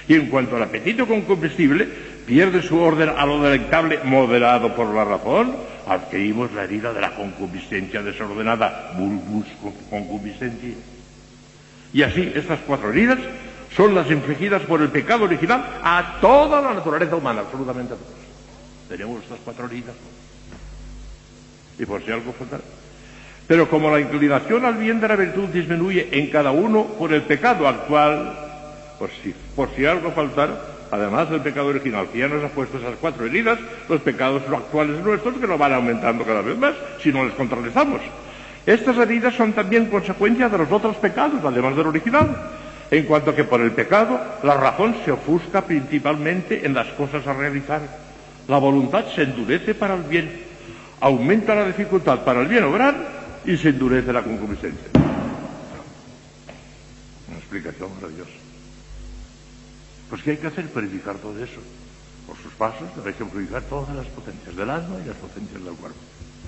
Y 0.08 0.14
en 0.14 0.26
cuanto 0.26 0.56
al 0.56 0.64
apetito 0.64 1.06
concupiscible, 1.06 1.86
pierde 2.26 2.62
su 2.62 2.78
orden 2.80 3.10
a 3.10 3.24
lo 3.26 3.42
delectable 3.42 4.00
moderado 4.04 4.74
por 4.74 4.92
la 4.92 5.04
razón, 5.04 5.54
adquirimos 5.86 6.52
la 6.52 6.64
herida 6.64 6.92
de 6.92 7.00
la 7.00 7.14
concupiscencia 7.14 8.02
desordenada, 8.02 8.92
vulgus 8.98 9.46
concupiscencia. 9.88 10.74
Y 11.92 12.02
así, 12.02 12.32
estas 12.34 12.60
cuatro 12.66 12.90
heridas 12.90 13.18
son 13.76 13.94
las 13.94 14.10
infligidas 14.10 14.62
por 14.62 14.82
el 14.82 14.88
pecado 14.88 15.24
original 15.24 15.80
a 15.82 16.18
toda 16.20 16.60
la 16.60 16.74
naturaleza 16.74 17.16
humana, 17.16 17.40
absolutamente 17.40 17.94
a 17.94 17.96
todos. 17.96 18.20
Tenemos 18.88 19.22
estas 19.22 19.38
cuatro 19.44 19.66
heridas. 19.66 19.94
Y 21.78 21.86
por 21.86 22.04
si 22.04 22.10
algo 22.10 22.32
falta. 22.32 22.58
Pero 23.46 23.68
como 23.68 23.90
la 23.90 24.00
inclinación 24.00 24.64
al 24.64 24.74
bien 24.74 25.00
de 25.00 25.08
la 25.08 25.16
virtud 25.16 25.48
disminuye 25.48 26.08
en 26.12 26.30
cada 26.30 26.50
uno 26.50 26.84
por 26.84 27.12
el 27.12 27.22
pecado 27.22 27.66
actual, 27.66 28.36
por 28.98 29.10
si, 29.10 29.34
por 29.56 29.70
si 29.74 29.86
algo 29.86 30.10
faltara, 30.12 30.60
además 30.90 31.30
del 31.30 31.40
pecado 31.40 31.68
original, 31.68 32.08
que 32.12 32.18
ya 32.18 32.28
nos 32.28 32.44
ha 32.44 32.48
puesto 32.48 32.78
esas 32.78 32.94
cuatro 33.00 33.26
heridas, 33.26 33.58
los 33.88 34.00
pecados 34.02 34.42
actuales 34.48 35.02
nuestros 35.02 35.36
que 35.36 35.46
nos 35.46 35.58
van 35.58 35.72
aumentando 35.72 36.24
cada 36.24 36.42
vez 36.42 36.56
más 36.58 36.74
si 37.02 37.12
no 37.12 37.24
les 37.24 37.34
contrarrestamos. 37.34 38.00
Estas 38.66 38.96
heridas 38.98 39.34
son 39.34 39.52
también 39.52 39.86
consecuencia 39.86 40.48
de 40.48 40.58
los 40.58 40.70
otros 40.70 40.96
pecados, 40.96 41.40
además 41.44 41.76
del 41.76 41.86
original, 41.86 42.36
en 42.90 43.04
cuanto 43.04 43.34
que 43.34 43.44
por 43.44 43.60
el 43.60 43.72
pecado 43.72 44.20
la 44.42 44.56
razón 44.56 44.96
se 45.04 45.12
ofusca 45.12 45.64
principalmente 45.64 46.66
en 46.66 46.74
las 46.74 46.88
cosas 46.88 47.26
a 47.26 47.32
realizar. 47.32 47.80
La 48.48 48.58
voluntad 48.58 49.04
se 49.14 49.22
endurece 49.22 49.74
para 49.74 49.94
el 49.94 50.02
bien, 50.02 50.42
aumenta 51.00 51.54
la 51.54 51.66
dificultad 51.66 52.24
para 52.24 52.40
el 52.40 52.48
bien 52.48 52.64
obrar 52.64 52.96
y 53.44 53.56
se 53.56 53.68
endurece 53.68 54.12
la 54.12 54.22
concupiscencia. 54.22 54.88
Una 57.28 57.38
explicación 57.38 57.94
maravillosa. 57.94 58.30
Pues 60.08 60.22
¿qué 60.22 60.32
hay 60.32 60.36
que 60.38 60.48
hacer? 60.48 60.66
Purificar 60.66 61.16
todo 61.16 61.42
eso. 61.42 61.60
Por 62.26 62.36
sus 62.38 62.52
pasos 62.54 62.88
hay 63.06 63.12
que 63.12 63.24
todas 63.68 63.94
las 63.94 64.06
potencias 64.06 64.56
del 64.56 64.68
alma 64.68 64.96
y 65.04 65.08
las 65.08 65.16
potencias 65.16 65.64
del 65.64 65.74
cuerpo. 65.74 65.98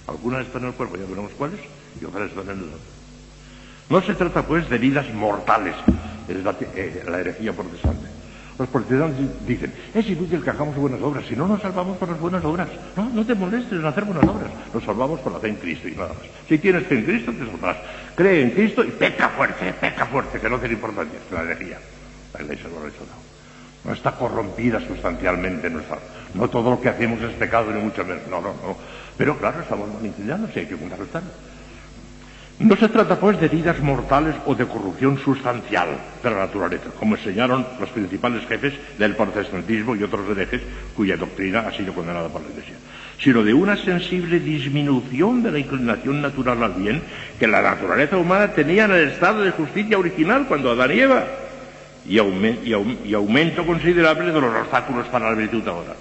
Algunas 0.09 0.47
están 0.47 0.63
en 0.63 0.69
el 0.69 0.75
cuerpo, 0.75 0.97
ya 0.97 1.07
veremos 1.07 1.31
cuáles, 1.39 1.61
y 2.01 2.05
otras 2.05 2.29
están 2.29 2.45
en 2.45 2.59
el 2.59 2.65
alma. 2.65 3.02
No 3.93 4.01
se 4.01 4.15
trata, 4.15 4.41
pues, 4.43 4.71
de 4.71 4.79
vidas 4.79 5.13
mortales, 5.13 5.75
es 6.27 6.43
la, 6.43 6.57
eh, 6.75 7.05
la 7.07 7.21
herejía 7.21 7.53
protestante. 7.53 8.07
Los 8.59 8.67
protestantes 8.71 9.47
dicen, 9.47 9.71
es 9.93 10.09
inútil 10.09 10.43
que 10.43 10.49
hagamos 10.49 10.77
buenas 10.77 11.03
obras, 11.03 11.27
si 11.29 11.37
no 11.37 11.47
nos 11.47 11.61
salvamos 11.61 11.99
por 11.99 12.09
las 12.09 12.19
buenas 12.19 12.43
obras. 12.43 12.69
No, 12.97 13.11
no 13.11 13.27
te 13.27 13.35
molestes 13.35 13.79
en 13.79 13.85
hacer 13.85 14.05
buenas 14.05 14.25
obras, 14.25 14.51
nos 14.73 14.83
salvamos 14.83 15.21
por 15.21 15.33
la 15.35 15.41
fe 15.41 15.49
en 15.49 15.57
Cristo 15.57 15.89
y 15.89 15.95
nada 15.95 16.09
más. 16.09 16.23
Si 16.49 16.57
tienes 16.57 16.87
fe 16.87 17.01
en 17.01 17.05
Cristo, 17.05 17.33
te 17.33 17.45
salvarás. 17.45 17.77
Cree 18.15 18.41
en 18.41 18.51
Cristo 18.53 18.83
y 18.83 18.93
peca 18.93 19.29
fuerte, 19.29 19.75
peca 19.75 20.07
fuerte, 20.07 20.41
que 20.41 20.49
no 20.49 20.59
tiene 20.59 20.77
importancia, 20.77 21.19
es 21.19 21.31
la 21.31 21.43
herejía. 21.43 21.79
La 22.33 22.43
iglesia 22.45 22.71
lo 22.71 22.81
ha 22.81 22.85
rechazado. 22.85 23.21
No 23.85 23.93
está 23.93 24.13
corrompida 24.13 24.81
sustancialmente 24.81 25.69
nuestra. 25.69 25.99
No 26.33 26.49
todo 26.49 26.71
lo 26.71 26.81
que 26.81 26.89
hacemos 26.89 27.21
es 27.21 27.33
pecado, 27.33 27.71
ni 27.71 27.83
mucho 27.83 28.07
menos. 28.07 28.23
No, 28.31 28.41
no, 28.41 28.55
no. 28.55 28.75
Pero 29.19 29.37
claro, 29.37 29.61
estamos 29.61 29.87
mal 29.93 30.07
inclinados 30.07 30.49
y 30.57 30.61
hay 30.61 30.67
que 30.67 30.77
contrarrestar. 30.77 31.23
No 32.63 32.77
se 32.77 32.89
trata, 32.89 33.19
pues, 33.19 33.41
de 33.41 33.47
heridas 33.47 33.81
mortales 33.81 34.37
o 34.47 34.55
de 34.55 34.67
corrupción 34.67 35.19
sustancial 35.19 35.89
de 36.23 36.31
la 36.31 36.47
naturaleza, 36.47 36.91
como 36.97 37.17
enseñaron 37.17 37.67
los 37.81 37.91
principales 37.91 38.47
jefes 38.47 38.75
del 38.99 39.17
protestantismo 39.17 39.97
y 39.97 40.05
otros 40.05 40.31
herejes 40.31 40.63
cuya 40.95 41.17
doctrina 41.17 41.65
ha 41.67 41.73
sido 41.73 41.93
condenada 41.93 42.29
por 42.29 42.41
la 42.41 42.51
Iglesia, 42.51 42.77
sino 43.19 43.43
de 43.43 43.53
una 43.53 43.77
sensible 43.77 44.39
disminución 44.39 45.43
de 45.43 45.51
la 45.51 45.59
inclinación 45.59 46.23
natural 46.23 46.63
al 46.63 46.75
bien 46.75 47.03
que 47.37 47.49
la 47.49 47.63
naturaleza 47.63 48.17
humana 48.17 48.53
tenía 48.53 48.85
en 48.85 48.93
el 48.93 49.09
estado 49.09 49.43
de 49.43 49.51
justicia 49.51 49.99
original 49.99 50.47
cuando 50.47 50.71
Adán 50.71 50.93
y 50.93 51.01
Eva, 51.01 51.25
y, 52.07 52.15
y 52.17 53.15
aumento 53.15 53.67
considerable 53.67 54.31
de 54.31 54.41
los 54.41 54.55
obstáculos 54.55 55.09
para 55.09 55.31
la 55.31 55.37
virtud 55.37 55.67
ahora. 55.67 55.97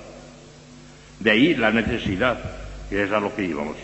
De 1.19 1.31
ahí 1.31 1.55
la 1.55 1.71
necesidad, 1.71 2.39
que 2.87 3.01
es 3.01 3.11
a 3.11 3.19
lo 3.19 3.35
que 3.35 3.45
íbamos 3.45 3.77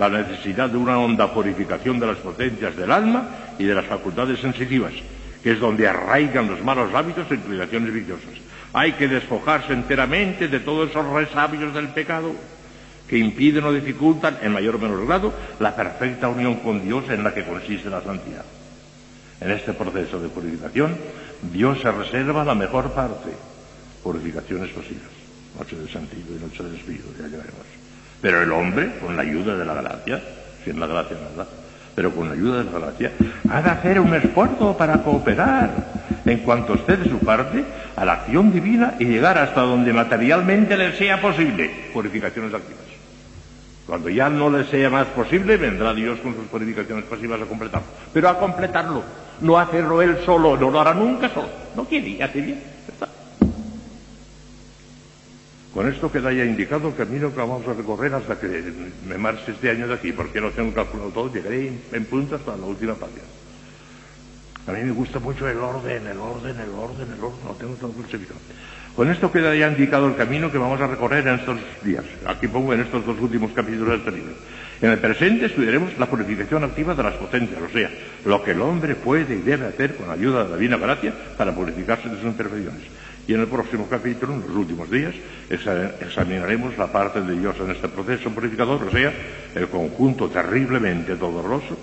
la 0.00 0.08
necesidad 0.08 0.70
de 0.70 0.78
una 0.78 0.98
honda 0.98 1.30
purificación 1.30 2.00
de 2.00 2.06
las 2.06 2.16
potencias 2.16 2.74
del 2.74 2.90
alma 2.90 3.28
y 3.58 3.64
de 3.64 3.74
las 3.74 3.84
facultades 3.84 4.40
sensitivas, 4.40 4.94
que 5.42 5.52
es 5.52 5.60
donde 5.60 5.86
arraigan 5.86 6.48
los 6.48 6.64
malos 6.64 6.94
hábitos 6.94 7.30
e 7.30 7.34
inclinaciones 7.34 7.92
viciosas. 7.92 8.32
Hay 8.72 8.92
que 8.92 9.08
despojarse 9.08 9.74
enteramente 9.74 10.48
de 10.48 10.60
todos 10.60 10.88
esos 10.88 11.06
resabios 11.06 11.74
del 11.74 11.88
pecado 11.88 12.32
que 13.06 13.18
impiden 13.18 13.64
o 13.64 13.72
dificultan, 13.74 14.38
en 14.40 14.52
mayor 14.52 14.76
o 14.76 14.78
menor 14.78 15.06
grado, 15.06 15.34
la 15.58 15.76
perfecta 15.76 16.30
unión 16.30 16.60
con 16.64 16.82
Dios 16.82 17.04
en 17.10 17.22
la 17.22 17.34
que 17.34 17.44
consiste 17.44 17.90
la 17.90 18.00
santidad. 18.00 18.46
En 19.38 19.50
este 19.50 19.74
proceso 19.74 20.18
de 20.18 20.30
purificación, 20.30 20.96
Dios 21.52 21.78
se 21.78 21.92
reserva 21.92 22.42
la 22.42 22.54
mejor 22.54 22.92
parte, 22.92 23.32
purificaciones 24.02 24.70
posibles, 24.70 25.12
noche 25.58 25.76
del 25.76 25.90
sentido 25.90 26.34
y 26.34 26.40
noche 26.40 26.62
del 26.62 26.76
espíritu, 26.76 27.08
ya 27.18 27.28
llegaremos. 27.28 27.79
Pero 28.20 28.42
el 28.42 28.52
hombre, 28.52 28.92
con 29.00 29.16
la 29.16 29.22
ayuda 29.22 29.56
de 29.56 29.64
la 29.64 29.74
gracia, 29.74 30.20
sin 30.64 30.78
la 30.78 30.86
gracia 30.86 31.16
nada, 31.36 31.48
pero 31.94 32.14
con 32.14 32.28
la 32.28 32.34
ayuda 32.34 32.62
de 32.62 32.64
la 32.64 32.78
gracia, 32.78 33.12
ha 33.50 33.62
de 33.62 33.70
hacer 33.70 34.00
un 34.00 34.14
esfuerzo 34.14 34.76
para 34.76 35.02
cooperar 35.02 35.70
en 36.24 36.38
cuanto 36.40 36.74
esté 36.74 36.96
de 36.96 37.08
su 37.08 37.18
parte 37.18 37.64
a 37.96 38.04
la 38.04 38.14
acción 38.14 38.52
divina 38.52 38.94
y 38.98 39.06
llegar 39.06 39.38
hasta 39.38 39.62
donde 39.62 39.92
materialmente 39.92 40.76
le 40.76 40.96
sea 40.96 41.20
posible. 41.20 41.70
Purificaciones 41.92 42.52
activas. 42.52 42.80
Cuando 43.86 44.08
ya 44.08 44.28
no 44.28 44.50
le 44.50 44.64
sea 44.66 44.88
más 44.88 45.06
posible, 45.08 45.56
vendrá 45.56 45.92
Dios 45.92 46.20
con 46.20 46.34
sus 46.34 46.44
purificaciones 46.44 47.04
pasivas 47.06 47.42
a 47.42 47.46
completarlo. 47.46 47.88
Pero 48.12 48.28
a 48.28 48.38
completarlo, 48.38 49.02
no 49.40 49.58
hacerlo 49.58 50.00
él 50.00 50.18
solo, 50.24 50.56
no 50.56 50.70
lo 50.70 50.80
hará 50.80 50.94
nunca 50.94 51.28
solo. 51.30 51.48
No 51.74 51.84
quiere 51.84 52.22
hace 52.22 52.40
bien. 52.40 52.62
Con 55.74 55.88
esto 55.88 56.10
queda 56.10 56.32
ya 56.32 56.44
indicado 56.44 56.88
el 56.88 56.96
camino 56.96 57.30
que 57.30 57.38
vamos 57.38 57.66
a 57.68 57.74
recorrer 57.74 58.12
hasta 58.12 58.38
que 58.40 58.72
me 59.08 59.16
marche 59.18 59.52
este 59.52 59.70
año 59.70 59.86
de 59.86 59.94
aquí, 59.94 60.12
porque 60.12 60.40
no 60.40 60.50
tengo 60.50 60.74
calculado 60.74 61.10
todo, 61.10 61.32
llegaré 61.32 61.72
en 61.92 62.04
punto 62.06 62.34
hasta 62.34 62.56
la 62.56 62.66
última 62.66 62.94
página. 62.94 63.22
A 64.66 64.72
mí 64.72 64.82
me 64.82 64.92
gusta 64.92 65.20
mucho 65.20 65.48
el 65.48 65.58
orden, 65.58 66.06
el 66.06 66.18
orden, 66.18 66.56
el 66.58 66.70
orden, 66.70 67.08
el 67.12 67.24
orden, 67.24 67.44
no 67.44 67.52
tengo 67.54 67.74
todo 67.74 67.92
clasificado. 67.92 68.40
Con 68.96 69.10
esto 69.10 69.30
queda 69.30 69.54
ya 69.54 69.68
indicado 69.68 70.08
el 70.08 70.16
camino 70.16 70.50
que 70.50 70.58
vamos 70.58 70.80
a 70.80 70.88
recorrer 70.88 71.26
en 71.26 71.36
estos 71.36 71.58
días. 71.84 72.04
Aquí 72.26 72.48
pongo 72.48 72.74
en 72.74 72.80
estos 72.80 73.06
dos 73.06 73.18
últimos 73.20 73.52
capítulos 73.52 74.04
del 74.04 74.14
libro. 74.14 74.34
En 74.82 74.90
el 74.90 74.98
presente 74.98 75.46
estudiaremos 75.46 75.96
la 75.98 76.06
purificación 76.06 76.64
activa 76.64 76.94
de 76.94 77.02
las 77.02 77.14
potencias, 77.14 77.60
o 77.62 77.68
sea, 77.68 77.90
lo 78.24 78.42
que 78.42 78.52
el 78.52 78.60
hombre 78.60 78.96
puede 78.96 79.36
y 79.36 79.42
debe 79.42 79.66
hacer 79.66 79.94
con 79.94 80.10
ayuda 80.10 80.44
de 80.44 80.50
la 80.50 80.56
divina 80.56 80.78
gracia 80.78 81.12
para 81.36 81.54
purificarse 81.54 82.08
de 82.08 82.16
sus 82.16 82.24
imperfecciones. 82.24 82.82
Y 83.30 83.34
en 83.34 83.42
el 83.42 83.46
próximo 83.46 83.86
capítulo, 83.88 84.34
en 84.34 84.40
los 84.40 84.50
últimos 84.50 84.90
días, 84.90 85.14
examinaremos 85.48 86.76
la 86.76 86.90
parte 86.90 87.20
de 87.20 87.38
Dios 87.38 87.54
en 87.60 87.70
este 87.70 87.88
proceso 87.88 88.28
purificador, 88.30 88.82
o 88.82 88.90
sea, 88.90 89.12
el 89.54 89.68
conjunto 89.68 90.28
terriblemente 90.28 91.14
doloroso 91.14 91.78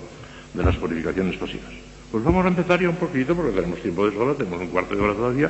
de 0.53 0.61
las 0.61 0.75
purificaciones 0.75 1.37
pasivas. 1.37 1.71
Pues 2.11 2.21
vamos 2.21 2.43
a 2.43 2.49
empezar 2.49 2.81
ya 2.81 2.89
un 2.89 2.97
poquito, 2.97 3.33
porque 3.33 3.53
tenemos 3.53 3.79
tiempo 3.79 4.05
de 4.05 4.13
sobra, 4.13 4.33
tenemos 4.33 4.59
un 4.59 4.67
cuarto 4.67 4.93
de 4.93 5.01
hora 5.01 5.13
todavía, 5.13 5.49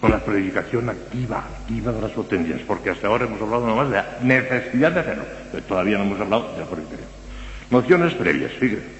con 0.00 0.12
la 0.12 0.20
purificación 0.20 0.88
activa, 0.88 1.38
activa 1.38 1.90
de 1.90 2.00
las 2.00 2.12
potencias, 2.12 2.60
porque 2.64 2.90
hasta 2.90 3.08
ahora 3.08 3.24
hemos 3.24 3.42
hablado 3.42 3.66
nomás 3.66 3.90
de 3.90 3.96
la 3.96 4.18
necesidad 4.22 4.92
de 4.92 5.00
hacerlo, 5.00 5.24
pero 5.50 5.64
todavía 5.64 5.98
no 5.98 6.04
hemos 6.04 6.20
hablado 6.20 6.52
de 6.52 6.60
la 6.60 6.66
purificación. 6.66 7.08
Nociones 7.72 8.14
previas, 8.14 8.52
fíjense. 8.52 8.97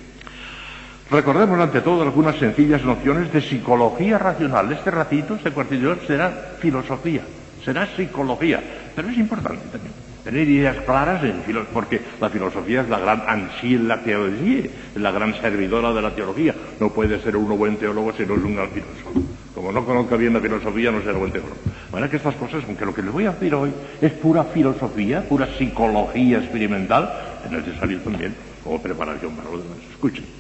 Recordemos 1.10 1.58
ante 1.58 1.80
todo 1.80 2.02
algunas 2.02 2.36
sencillas 2.36 2.84
nociones 2.84 3.32
de 3.32 3.40
psicología 3.40 4.18
racional. 4.18 4.70
Este 4.70 4.90
ratito, 4.90 5.36
este 5.36 5.50
cuartillo, 5.50 5.96
será 6.06 6.56
filosofía, 6.60 7.22
será 7.64 7.86
psicología, 7.96 8.60
pero 8.94 9.08
es 9.08 9.16
importante 9.16 9.64
también 9.72 9.94
tener 10.22 10.46
ideas 10.46 10.76
claras 10.84 11.24
en 11.24 11.40
porque 11.72 12.02
la 12.20 12.28
filosofía 12.28 12.82
es 12.82 12.88
la 12.90 12.98
gran 12.98 13.22
ansí 13.26 13.76
en 13.76 13.88
la 13.88 14.02
teología, 14.02 14.64
es 14.94 15.00
la 15.00 15.10
gran 15.10 15.32
servidora 15.40 15.94
de 15.94 16.02
la 16.02 16.14
teología. 16.14 16.54
No 16.78 16.90
puede 16.90 17.18
ser 17.22 17.34
uno 17.38 17.56
buen 17.56 17.76
teólogo 17.76 18.12
si 18.12 18.26
no 18.26 18.34
es 18.34 18.42
un 18.42 18.56
gran 18.56 18.68
filósofo. 18.68 19.22
Como 19.54 19.72
no 19.72 19.86
conozca 19.86 20.16
bien 20.16 20.34
la 20.34 20.40
filosofía, 20.40 20.90
no 20.90 21.00
será 21.00 21.16
buen 21.16 21.32
teólogo. 21.32 21.56
Bueno, 21.90 22.10
que 22.10 22.18
estas 22.18 22.34
cosas, 22.34 22.62
aunque 22.66 22.84
lo 22.84 22.92
que 22.92 23.00
les 23.00 23.10
voy 23.10 23.24
a 23.24 23.32
decir 23.32 23.54
hoy 23.54 23.72
es 24.02 24.12
pura 24.12 24.44
filosofía, 24.44 25.26
pura 25.26 25.48
psicología 25.56 26.36
experimental, 26.36 27.10
es 27.46 27.50
necesario 27.50 27.98
también 28.00 28.34
como 28.62 28.82
preparación 28.82 29.32
para 29.32 29.50
los 29.50 29.62
demás. 29.62 29.78
Escuchen. 29.90 30.37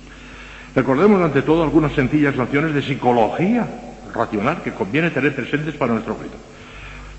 Recordemos 0.78 1.20
ante 1.20 1.42
todo 1.42 1.64
algunas 1.64 1.90
sencillas 1.90 2.36
nociones 2.36 2.72
de 2.72 2.82
psicología 2.82 3.66
racional 4.14 4.62
que 4.62 4.70
conviene 4.70 5.10
tener 5.10 5.34
presentes 5.34 5.74
para 5.74 5.92
nuestro 5.92 6.14
objeto. 6.14 6.36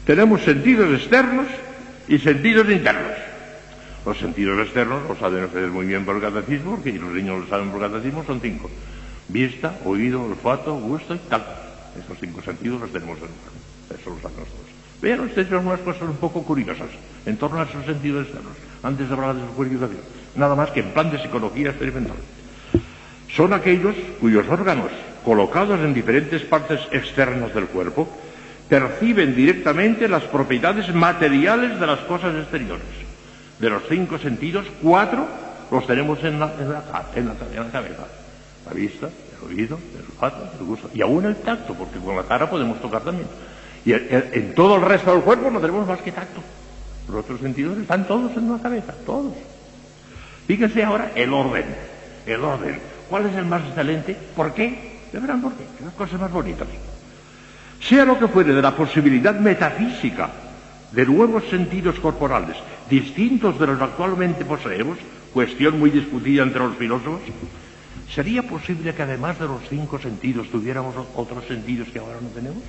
Tenemos 0.05 0.39
sentidos 0.43 0.93
externos 0.93 1.45
y 2.07 2.19
sentidos 2.19 2.69
internos. 2.71 3.11
Los 4.05 4.17
sentidos 4.17 4.65
externos 4.65 5.01
los 5.09 5.17
saben 5.17 5.43
ustedes 5.43 5.69
muy 5.69 5.87
bien 5.87 6.05
por 6.05 6.15
el 6.15 6.21
catecismo, 6.21 6.75
porque 6.75 6.93
los 6.93 7.11
niños 7.11 7.41
lo 7.41 7.47
saben 7.47 7.69
por 7.69 7.83
el 7.83 7.91
catecismo, 7.91 8.23
son 8.23 8.39
cinco. 8.39 8.69
Vista, 9.27 9.75
oído, 9.83 10.23
olfato, 10.23 10.75
gusto 10.75 11.15
y 11.15 11.19
tal. 11.29 11.43
Esos 12.01 12.17
cinco 12.17 12.41
sentidos 12.41 12.79
los 12.79 12.93
tenemos 12.93 13.17
en 13.17 13.25
el. 13.25 13.99
Eso 13.99 14.11
lo 14.11 14.21
saben 14.21 14.37
todos. 14.37 14.69
Vean 15.01 15.19
ustedes 15.19 15.51
algunas 15.51 15.81
cosas 15.81 16.03
un 16.03 16.15
poco 16.15 16.43
curiosas 16.43 16.87
en 17.25 17.35
torno 17.35 17.59
a 17.59 17.63
esos 17.63 17.85
sentidos 17.85 18.23
externos, 18.23 18.53
antes 18.83 19.09
de 19.09 19.13
hablar 19.13 19.35
de 19.35 19.41
su 19.41 19.51
purificación. 19.51 19.99
Nada 20.37 20.55
más 20.55 20.71
que 20.71 20.79
en 20.79 20.91
plan 20.91 21.11
de 21.11 21.21
psicología 21.21 21.71
experimental 21.71 22.15
son 23.35 23.53
aquellos 23.53 23.95
cuyos 24.19 24.47
órganos, 24.49 24.91
colocados 25.23 25.79
en 25.79 25.93
diferentes 25.93 26.41
partes 26.43 26.79
externas 26.91 27.53
del 27.53 27.65
cuerpo, 27.65 28.07
perciben 28.67 29.35
directamente 29.35 30.07
las 30.07 30.23
propiedades 30.23 30.93
materiales 30.93 31.79
de 31.79 31.87
las 31.87 31.99
cosas 32.01 32.35
exteriores. 32.35 32.85
De 33.59 33.69
los 33.69 33.83
cinco 33.89 34.17
sentidos, 34.17 34.65
cuatro 34.81 35.27
los 35.71 35.85
tenemos 35.85 36.23
en 36.23 36.39
la, 36.39 36.51
en 37.15 37.27
la, 37.27 37.69
cabeza. 37.71 38.07
La 38.65 38.73
vista, 38.73 39.07
el 39.07 39.47
oído, 39.47 39.79
el 39.97 40.05
olfato, 40.05 40.49
el 40.59 40.65
gusto. 40.65 40.89
Y 40.93 41.01
aún 41.01 41.25
el 41.25 41.35
tacto, 41.37 41.73
porque 41.73 41.99
con 41.99 42.15
la 42.15 42.23
cara 42.23 42.49
podemos 42.49 42.79
tocar 42.81 43.01
también. 43.01 43.27
Y 43.85 43.93
en 43.93 44.53
todo 44.55 44.75
el 44.75 44.81
resto 44.81 45.11
del 45.11 45.21
cuerpo 45.21 45.49
no 45.49 45.59
tenemos 45.59 45.87
más 45.87 46.01
que 46.01 46.11
tacto. 46.11 46.41
Los 47.07 47.23
otros 47.23 47.39
sentidos 47.39 47.77
están 47.77 48.05
todos 48.05 48.35
en 48.37 48.51
la 48.51 48.59
cabeza, 48.59 48.93
todos. 49.05 49.33
Fíjense 50.47 50.83
ahora 50.83 51.11
el 51.15 51.33
orden, 51.33 51.65
el 52.25 52.43
orden. 52.43 52.79
¿Cuál 53.09 53.25
es 53.25 53.35
el 53.35 53.45
más 53.45 53.61
excelente? 53.63 54.15
¿Por 54.35 54.53
qué? 54.53 54.99
Ya 55.11 55.19
verán 55.19 55.41
por 55.41 55.53
qué. 55.53 55.65
Las 55.83 55.93
cosas 55.93 56.19
más 56.19 56.31
bonitas. 56.31 56.67
sea 57.81 58.05
lo 58.05 58.19
que 58.19 58.27
fuere 58.27 58.53
de 58.53 58.61
la 58.61 58.75
posibilidad 58.75 59.35
metafísica 59.39 60.29
de 60.91 61.05
nuevos 61.05 61.43
sentidos 61.49 61.99
corporales 61.99 62.57
distintos 62.89 63.59
de 63.59 63.67
los 63.67 63.77
que 63.77 63.83
actualmente 63.83 64.43
poseemos, 64.43 64.97
cuestión 65.33 65.79
muy 65.79 65.91
discutida 65.91 66.43
entre 66.43 66.59
los 66.59 66.75
filósofos, 66.75 67.21
¿sería 68.13 68.43
posible 68.43 68.93
que 68.93 69.03
además 69.03 69.39
de 69.39 69.45
los 69.45 69.61
cinco 69.69 69.99
sentidos 69.99 70.49
tuviéramos 70.49 70.95
otros 71.15 71.45
sentidos 71.45 71.89
que 71.89 71.99
ahora 71.99 72.17
no 72.21 72.29
tenemos? 72.29 72.63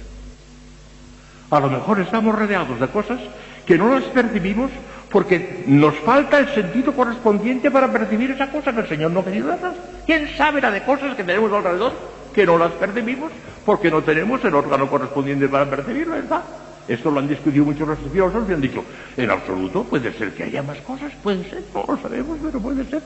A 1.51 1.59
lo 1.59 1.71
mejor 1.71 2.01
estamos 2.01 2.39
rodeados 2.39 2.79
de 2.79 2.89
cosas 2.89 3.19
que 3.67 3.79
no 3.79 3.93
las 3.93 4.05
percibimos 4.05 4.71
porque 5.11 5.65
nos 5.67 5.95
falta 5.99 6.39
el 6.39 6.49
sentido 6.55 6.93
correspondiente 6.93 7.71
para 7.71 7.91
percibir 7.91 8.31
esa 8.31 8.51
cosa 8.51 8.73
que 8.73 8.81
el 8.81 8.89
Señor 8.89 9.11
no 9.11 9.25
quería 9.25 9.45
darnos. 9.45 9.75
¿Quién 10.07 10.29
sabe 10.37 10.61
la 10.61 10.71
de 10.71 10.85
cosas 10.85 11.17
que 11.17 11.25
tenemos 11.25 11.53
alrededor 11.53 11.93
que 12.35 12.47
no 12.47 12.57
las 12.57 12.73
percibimos 12.73 13.33
porque 13.67 13.91
no 13.91 14.03
tenemos 14.03 14.45
el 14.45 14.55
órgano 14.55 14.89
correspondiente 14.89 15.49
para 15.49 15.69
percibirlo, 15.69 16.15
¿verdad? 16.15 16.43
Esto 16.89 17.11
lo 17.11 17.21
han 17.21 17.29
discutido 17.29 17.65
muchos 17.65 17.87
los 17.87 17.99
filósofos 17.99 18.49
y 18.49 18.53
han 18.53 18.61
dicho, 18.61 18.85
en 19.17 19.31
absoluto 19.31 19.85
puede 19.85 20.13
ser 20.13 20.33
que 20.33 20.45
haya 20.45 20.63
más 20.63 20.79
cosas, 20.79 21.13
puede 21.23 21.45
ser, 21.49 21.63
no 21.75 21.85
lo 21.87 21.99
sabemos, 21.99 22.39
pero 22.43 22.61
puede 22.61 22.85
ser. 22.85 23.03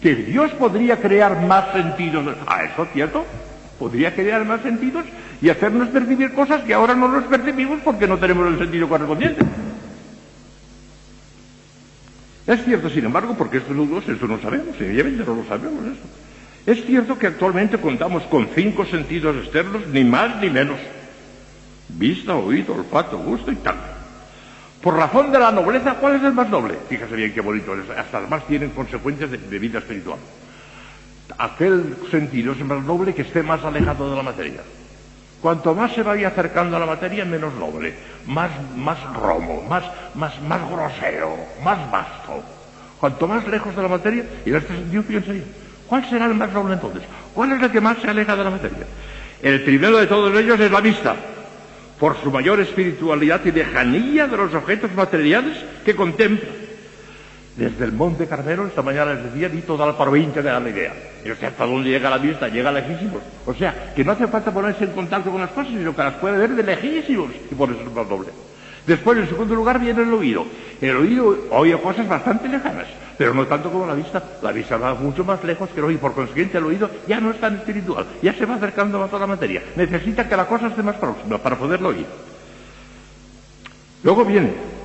Que 0.00 0.14
Dios 0.14 0.50
podría 0.52 0.96
crear 1.00 1.40
más 1.42 1.72
sentidos. 1.72 2.24
Ah, 2.46 2.64
eso 2.64 2.84
es 2.84 2.92
cierto. 2.92 3.24
Podría 3.78 4.14
crear 4.14 4.44
más 4.44 4.62
sentidos 4.62 5.04
y 5.42 5.48
hacernos 5.48 5.88
percibir 5.88 6.32
cosas 6.32 6.62
que 6.62 6.74
ahora 6.74 6.94
no 6.94 7.08
los 7.08 7.24
percibimos 7.24 7.80
porque 7.84 8.06
no 8.06 8.18
tenemos 8.18 8.46
el 8.48 8.58
sentido 8.58 8.88
correspondiente. 8.88 9.44
Es 12.50 12.64
cierto, 12.64 12.90
sin 12.90 13.04
embargo, 13.04 13.36
porque 13.38 13.58
estos 13.58 13.76
nudos, 13.76 14.08
esto 14.08 14.26
no 14.26 14.40
sabemos, 14.40 14.74
evidentemente 14.80 15.24
no 15.24 15.36
lo 15.36 15.44
sabemos. 15.44 15.84
Es 16.66 16.84
cierto 16.84 17.16
que 17.16 17.28
actualmente 17.28 17.78
contamos 17.78 18.24
con 18.24 18.48
cinco 18.52 18.84
sentidos 18.84 19.36
externos, 19.36 19.86
ni 19.86 20.02
más 20.02 20.34
ni 20.40 20.50
menos. 20.50 20.76
Vista, 21.90 22.34
oído, 22.34 22.74
olfato, 22.74 23.18
gusto 23.18 23.52
y 23.52 23.54
tal. 23.54 23.76
Por 24.82 24.96
razón 24.96 25.30
de 25.30 25.38
la 25.38 25.52
nobleza, 25.52 25.94
¿cuál 25.94 26.16
es 26.16 26.24
el 26.24 26.32
más 26.32 26.50
noble? 26.50 26.74
Fíjese 26.88 27.14
bien 27.14 27.32
qué 27.32 27.40
bonito 27.40 27.72
es. 27.74 27.88
Hasta 27.96 28.18
además 28.18 28.44
tienen 28.48 28.70
consecuencias 28.70 29.30
de, 29.30 29.38
de 29.38 29.58
vida 29.60 29.78
espiritual. 29.78 30.18
Aquel 31.38 31.98
sentido 32.10 32.54
es 32.54 32.58
el 32.58 32.64
más 32.64 32.82
noble 32.82 33.14
que 33.14 33.22
esté 33.22 33.44
más 33.44 33.62
alejado 33.62 34.10
de 34.10 34.16
la 34.16 34.22
materia. 34.24 34.62
Cuanto 35.40 35.74
más 35.74 35.92
se 35.92 36.02
vaya 36.02 36.28
acercando 36.28 36.76
a 36.76 36.80
la 36.80 36.86
materia, 36.86 37.24
menos 37.24 37.54
noble, 37.54 37.94
más, 38.26 38.50
más 38.76 38.98
romo, 39.14 39.62
más, 39.68 39.84
más, 40.14 40.40
más 40.42 40.60
grosero, 40.70 41.34
más 41.64 41.90
vasto. 41.90 42.42
Cuanto 43.00 43.26
más 43.26 43.46
lejos 43.48 43.74
de 43.74 43.82
la 43.82 43.88
materia, 43.88 44.24
y 44.44 44.50
en 44.50 44.56
este 44.56 44.74
sentido 44.74 45.02
piensa 45.02 45.32
yo, 45.32 45.42
¿cuál 45.86 46.08
será 46.10 46.26
el 46.26 46.34
más 46.34 46.52
noble 46.52 46.74
entonces? 46.74 47.02
¿Cuál 47.32 47.52
es 47.52 47.62
el 47.62 47.70
que 47.70 47.80
más 47.80 47.96
se 47.98 48.10
aleja 48.10 48.36
de 48.36 48.44
la 48.44 48.50
materia? 48.50 48.86
El 49.42 49.62
primero 49.62 49.96
de 49.96 50.06
todos 50.06 50.38
ellos 50.38 50.60
es 50.60 50.70
la 50.70 50.82
vista, 50.82 51.16
por 51.98 52.20
su 52.22 52.30
mayor 52.30 52.60
espiritualidad 52.60 53.40
y 53.44 53.52
lejanía 53.52 54.26
de 54.26 54.36
los 54.36 54.52
objetos 54.52 54.92
materiales 54.94 55.56
que 55.84 55.96
contempla. 55.96 56.48
Desde 57.56 57.84
el 57.84 57.92
Monte 57.92 58.26
Carmelo, 58.26 58.66
esta 58.66 58.82
mañana 58.82 59.14
les 59.14 59.24
decía, 59.24 59.48
vi 59.48 59.62
toda 59.62 59.86
la 59.86 59.96
provincia 59.96 60.42
de 60.42 60.50
la 60.50 60.68
idea. 60.68 60.92
Y 61.24 61.30
o 61.30 61.36
sea, 61.36 61.48
hasta 61.48 61.66
dónde 61.66 61.90
llega 61.90 62.10
la 62.10 62.18
vista, 62.18 62.48
llega 62.48 62.72
lejísimos. 62.72 63.20
O 63.46 63.54
sea, 63.54 63.92
que 63.94 64.04
no 64.04 64.12
hace 64.12 64.26
falta 64.26 64.50
ponerse 64.50 64.84
en 64.84 64.92
contacto 64.92 65.30
con 65.30 65.40
las 65.40 65.50
cosas, 65.50 65.72
sino 65.72 65.94
que 65.94 66.02
las 66.02 66.14
puede 66.14 66.38
ver 66.38 66.50
de 66.50 66.62
lejísimos. 66.62 67.30
Y 67.50 67.54
por 67.54 67.70
eso 67.70 67.80
es 67.80 67.92
más 67.92 68.08
doble. 68.08 68.28
Después, 68.86 69.18
en 69.18 69.28
segundo 69.28 69.54
lugar, 69.54 69.78
viene 69.78 70.02
el 70.02 70.12
oído. 70.12 70.46
El 70.80 70.96
oído 70.96 71.36
oye 71.50 71.78
cosas 71.80 72.08
bastante 72.08 72.48
lejanas, 72.48 72.86
pero 73.18 73.34
no 73.34 73.46
tanto 73.46 73.70
como 73.70 73.86
la 73.86 73.94
vista. 73.94 74.22
La 74.42 74.52
vista 74.52 74.76
va 74.78 74.94
mucho 74.94 75.24
más 75.24 75.44
lejos 75.44 75.68
que 75.70 75.80
el 75.80 75.86
oído. 75.86 76.00
Por 76.00 76.14
consiguiente, 76.14 76.58
el 76.58 76.64
oído 76.64 76.90
ya 77.06 77.20
no 77.20 77.30
es 77.30 77.40
tan 77.40 77.56
espiritual. 77.56 78.06
Ya 78.22 78.32
se 78.32 78.46
va 78.46 78.54
acercando 78.54 78.98
más 78.98 79.12
a 79.12 79.18
la 79.18 79.26
materia. 79.26 79.62
Necesita 79.76 80.28
que 80.28 80.36
la 80.36 80.46
cosa 80.46 80.68
esté 80.68 80.82
más 80.82 80.96
próxima 80.96 81.38
para 81.38 81.56
poderlo 81.56 81.90
oír. 81.90 82.06
Luego 84.02 84.24
viene 84.24 84.80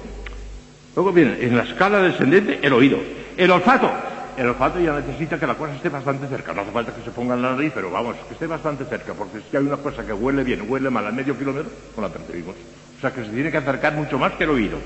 Luego 0.95 1.11
viene 1.11 1.37
en 1.41 1.57
la 1.57 1.63
escala 1.63 2.01
descendente 2.01 2.59
el 2.61 2.71
oído, 2.71 2.97
el 3.35 3.51
olfato. 3.51 3.91
El 4.37 4.47
olfato 4.49 4.79
ya 4.79 4.93
necesita 4.99 5.39
que 5.39 5.47
la 5.47 5.55
cosa 5.55 5.73
esté 5.75 5.87
bastante 5.87 6.27
cerca. 6.27 6.53
No 6.53 6.61
hace 6.61 6.71
falta 6.71 6.93
que 6.93 7.01
se 7.01 7.11
ponga 7.11 7.35
en 7.35 7.41
la 7.41 7.51
nariz, 7.51 7.71
pero 7.73 7.89
vamos, 7.89 8.17
que 8.27 8.33
esté 8.33 8.47
bastante 8.47 8.83
cerca, 8.85 9.13
porque 9.13 9.39
si 9.49 9.55
hay 9.55 9.65
una 9.65 9.77
cosa 9.77 10.05
que 10.05 10.11
huele 10.11 10.43
bien, 10.43 10.65
huele 10.69 10.89
mal 10.89 11.07
a 11.07 11.11
medio 11.11 11.37
kilómetro, 11.37 11.71
no 11.95 12.01
la 12.01 12.09
percibimos. 12.09 12.55
O 12.97 13.01
sea 13.01 13.11
que 13.11 13.23
se 13.23 13.31
tiene 13.31 13.49
que 13.49 13.57
acercar 13.57 13.93
mucho 13.93 14.17
más 14.17 14.33
que 14.33 14.43
el 14.43 14.49
oído. 14.49 14.77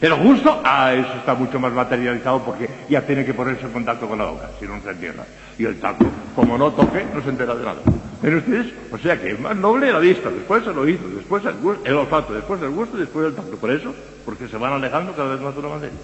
El 0.00 0.14
gusto, 0.14 0.60
ah, 0.64 0.92
eso 0.92 1.12
está 1.14 1.34
mucho 1.34 1.58
más 1.58 1.72
materializado 1.72 2.44
porque 2.44 2.68
ya 2.88 3.00
tiene 3.02 3.24
que 3.24 3.32
ponerse 3.34 3.64
en 3.64 3.72
contacto 3.72 4.06
con 4.06 4.18
la 4.18 4.26
boca, 4.26 4.50
si 4.60 4.66
no, 4.66 4.80
se 4.82 4.90
entienda. 4.90 5.24
Y 5.58 5.64
el 5.64 5.80
tacto, 5.80 6.06
como 6.36 6.58
no 6.58 6.70
toque, 6.72 7.04
no 7.14 7.22
se 7.22 7.30
entera 7.30 7.54
de 7.54 7.64
nada. 7.64 7.80
¿Ven 8.20 8.36
ustedes? 8.36 8.72
O 8.92 8.98
sea 8.98 9.20
que 9.20 9.32
es 9.32 9.40
más 9.40 9.56
noble 9.56 9.90
la 9.92 9.98
vista, 9.98 10.30
después 10.30 10.66
el 10.66 10.78
oído, 10.78 11.08
después 11.08 11.44
el, 11.44 11.54
gusto, 11.54 11.84
el 11.84 11.94
olfato, 11.94 12.34
después 12.34 12.60
el 12.62 12.70
gusto 12.70 12.96
y 12.96 13.00
después 13.00 13.26
el 13.26 13.34
tacto. 13.34 13.56
Por 13.56 13.70
eso, 13.70 13.94
porque 14.24 14.46
se 14.46 14.56
van 14.56 14.74
alejando 14.74 15.12
cada 15.12 15.30
vez 15.30 15.40
más 15.40 15.54
de 15.54 15.60
una 15.60 15.68
materia. 15.68 15.98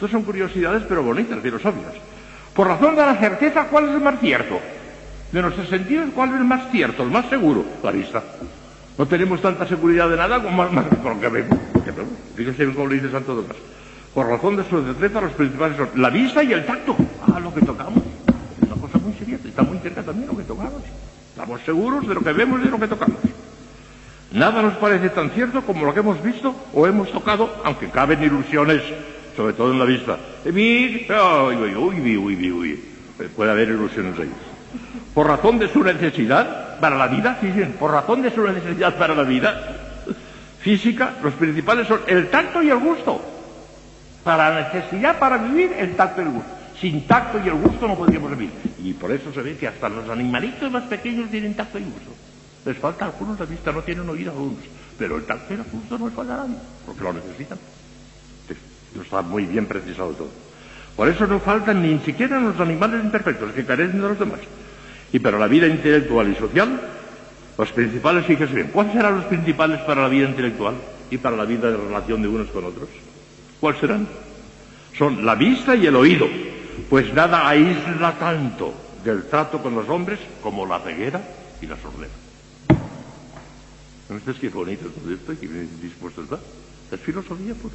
Estas 0.00 0.12
son 0.12 0.22
curiosidades, 0.22 0.84
pero 0.88 1.02
bonitas, 1.02 1.40
filosóficas. 1.42 1.92
Por 2.54 2.66
razón 2.66 2.96
de 2.96 3.02
la 3.02 3.16
certeza, 3.16 3.66
¿cuál 3.66 3.90
es 3.90 3.96
el 3.96 4.00
más 4.00 4.18
cierto? 4.18 4.58
De 5.30 5.42
nuestros 5.42 5.68
sentidos, 5.68 6.08
¿cuál 6.14 6.30
es 6.30 6.36
el 6.36 6.44
más 6.46 6.70
cierto, 6.70 7.02
el 7.02 7.10
más 7.10 7.28
seguro? 7.28 7.66
La 7.82 7.90
vista. 7.90 8.22
No 8.96 9.04
tenemos 9.04 9.42
tanta 9.42 9.66
seguridad 9.66 10.08
de 10.08 10.16
nada 10.16 10.42
como 10.42 10.56
más, 10.56 10.72
más 10.72 10.86
que 10.86 11.28
vemos. 11.28 11.58
Fíjense 12.34 12.64
bien 12.64 12.74
cómo 12.74 12.86
lo 12.86 12.94
dice 12.94 13.10
Santo 13.10 13.34
Tomás. 13.34 13.58
Por 14.14 14.26
razón 14.26 14.56
de 14.56 14.64
su 14.64 14.82
certeza, 14.82 15.20
los 15.20 15.32
principales 15.32 15.76
son 15.76 15.90
la 15.96 16.08
vista 16.08 16.42
y 16.42 16.54
el 16.54 16.64
tacto. 16.64 16.96
Ah, 17.30 17.38
lo 17.38 17.52
que 17.52 17.60
tocamos. 17.60 18.02
Es 18.62 18.68
una 18.70 18.80
cosa 18.80 18.96
muy 18.96 19.12
seria. 19.12 19.38
Está 19.44 19.60
muy 19.60 19.80
cerca 19.80 20.02
también 20.02 20.28
lo 20.28 20.36
que 20.38 20.44
tocamos. 20.44 20.82
Estamos 21.28 21.60
seguros 21.60 22.08
de 22.08 22.14
lo 22.14 22.22
que 22.22 22.32
vemos 22.32 22.58
y 22.62 22.64
de 22.64 22.70
lo 22.70 22.80
que 22.80 22.88
tocamos. 22.88 23.18
Nada 24.32 24.62
nos 24.62 24.78
parece 24.78 25.10
tan 25.10 25.28
cierto 25.32 25.60
como 25.60 25.84
lo 25.84 25.92
que 25.92 26.00
hemos 26.00 26.22
visto 26.22 26.54
o 26.72 26.86
hemos 26.86 27.12
tocado, 27.12 27.54
aunque 27.64 27.90
caben 27.90 28.22
ilusiones, 28.22 28.82
sobre 29.36 29.52
todo 29.54 29.72
en 29.72 29.78
la 29.78 29.84
vista. 29.84 30.18
Uy, 30.44 31.06
uy, 31.76 32.16
uy, 32.16 32.52
uy, 32.52 32.84
Puede 33.36 33.50
haber 33.50 33.68
ilusiones 33.68 34.18
ahí. 34.18 34.30
Por 35.14 35.26
razón 35.26 35.58
de 35.58 35.68
su 35.68 35.82
necesidad 35.82 36.78
para 36.78 36.96
la 36.96 37.08
vida, 37.08 37.36
fíjense, 37.40 37.72
por 37.78 37.90
razón 37.90 38.22
de 38.22 38.30
su 38.30 38.42
necesidad 38.42 38.96
para 38.96 39.14
la 39.14 39.24
vida 39.24 39.76
física, 40.60 41.14
los 41.22 41.34
principales 41.34 41.88
son 41.88 42.00
el 42.06 42.30
tacto 42.30 42.62
y 42.62 42.70
el 42.70 42.78
gusto. 42.78 43.20
Para 44.24 44.50
la 44.50 44.72
necesidad 44.72 45.18
para 45.18 45.38
vivir, 45.38 45.72
el 45.78 45.96
tacto 45.96 46.20
y 46.22 46.24
el 46.24 46.30
gusto. 46.30 46.50
Sin 46.80 47.06
tacto 47.06 47.38
y 47.44 47.48
el 47.48 47.54
gusto 47.54 47.86
no 47.86 47.96
podríamos 47.96 48.30
vivir. 48.30 48.52
Y 48.82 48.92
por 48.94 49.10
eso 49.10 49.32
se 49.32 49.42
ve 49.42 49.56
que 49.56 49.68
hasta 49.68 49.88
los 49.88 50.08
animalitos 50.08 50.70
más 50.70 50.84
pequeños 50.84 51.30
tienen 51.30 51.54
tacto 51.54 51.78
y 51.78 51.84
gusto. 51.84 52.10
Les 52.64 52.76
falta 52.76 53.06
algunos 53.06 53.38
la 53.38 53.46
vista, 53.46 53.72
no 53.72 53.82
tienen 53.82 54.08
oído 54.08 54.32
algunos. 54.32 54.64
Pero 54.98 55.16
el 55.16 55.24
tacto 55.24 55.54
y 55.54 55.56
el 55.56 55.64
gusto 55.64 55.98
no 55.98 56.06
les 56.06 56.14
falta 56.14 56.34
a 56.34 56.36
nadie, 56.38 56.56
porque 56.86 57.02
lo 57.02 57.12
necesitan. 57.12 57.58
Está 58.98 59.22
muy 59.22 59.44
bien 59.44 59.66
precisado 59.66 60.10
todo. 60.10 60.28
Por 60.96 61.08
eso 61.08 61.26
no 61.26 61.38
faltan 61.40 61.82
ni 61.82 61.98
siquiera 62.00 62.40
los 62.40 62.58
animales 62.60 63.04
imperfectos 63.04 63.52
que 63.52 63.64
carecen 63.64 64.00
de 64.00 64.08
los 64.08 64.18
demás. 64.18 64.40
Y 65.12 65.18
para 65.18 65.38
la 65.38 65.46
vida 65.46 65.66
intelectual 65.66 66.30
y 66.30 66.34
social, 66.34 66.80
los 67.56 67.72
principales, 67.72 68.26
fíjese 68.26 68.54
bien, 68.54 68.68
¿cuáles 68.68 68.92
serán 68.92 69.16
los 69.16 69.24
principales 69.26 69.80
para 69.80 70.02
la 70.02 70.08
vida 70.08 70.28
intelectual 70.28 70.74
y 71.10 71.18
para 71.18 71.36
la 71.36 71.44
vida 71.44 71.70
de 71.70 71.76
relación 71.76 72.22
de 72.22 72.28
unos 72.28 72.48
con 72.48 72.64
otros? 72.64 72.88
¿Cuáles 73.60 73.80
serán? 73.80 74.08
Son 74.96 75.24
la 75.24 75.34
vista 75.34 75.74
y 75.74 75.86
el 75.86 75.96
oído, 75.96 76.26
pues 76.88 77.12
nada 77.14 77.48
aísla 77.48 78.18
tanto 78.18 78.74
del 79.04 79.24
trato 79.24 79.62
con 79.62 79.74
los 79.74 79.88
hombres 79.88 80.18
como 80.42 80.66
la 80.66 80.80
ceguera 80.80 81.20
y 81.62 81.66
la 81.66 81.76
sordera. 81.76 82.12
¿No 84.08 84.16
es 84.16 84.38
qué 84.38 84.48
bonito 84.48 84.86
todo 84.86 85.14
esto 85.14 85.32
y 85.32 85.36
qué 85.36 85.66
dispuesto 85.80 86.22
está? 86.22 86.38
Es 86.90 87.00
filosofía 87.00 87.54
pura. 87.54 87.74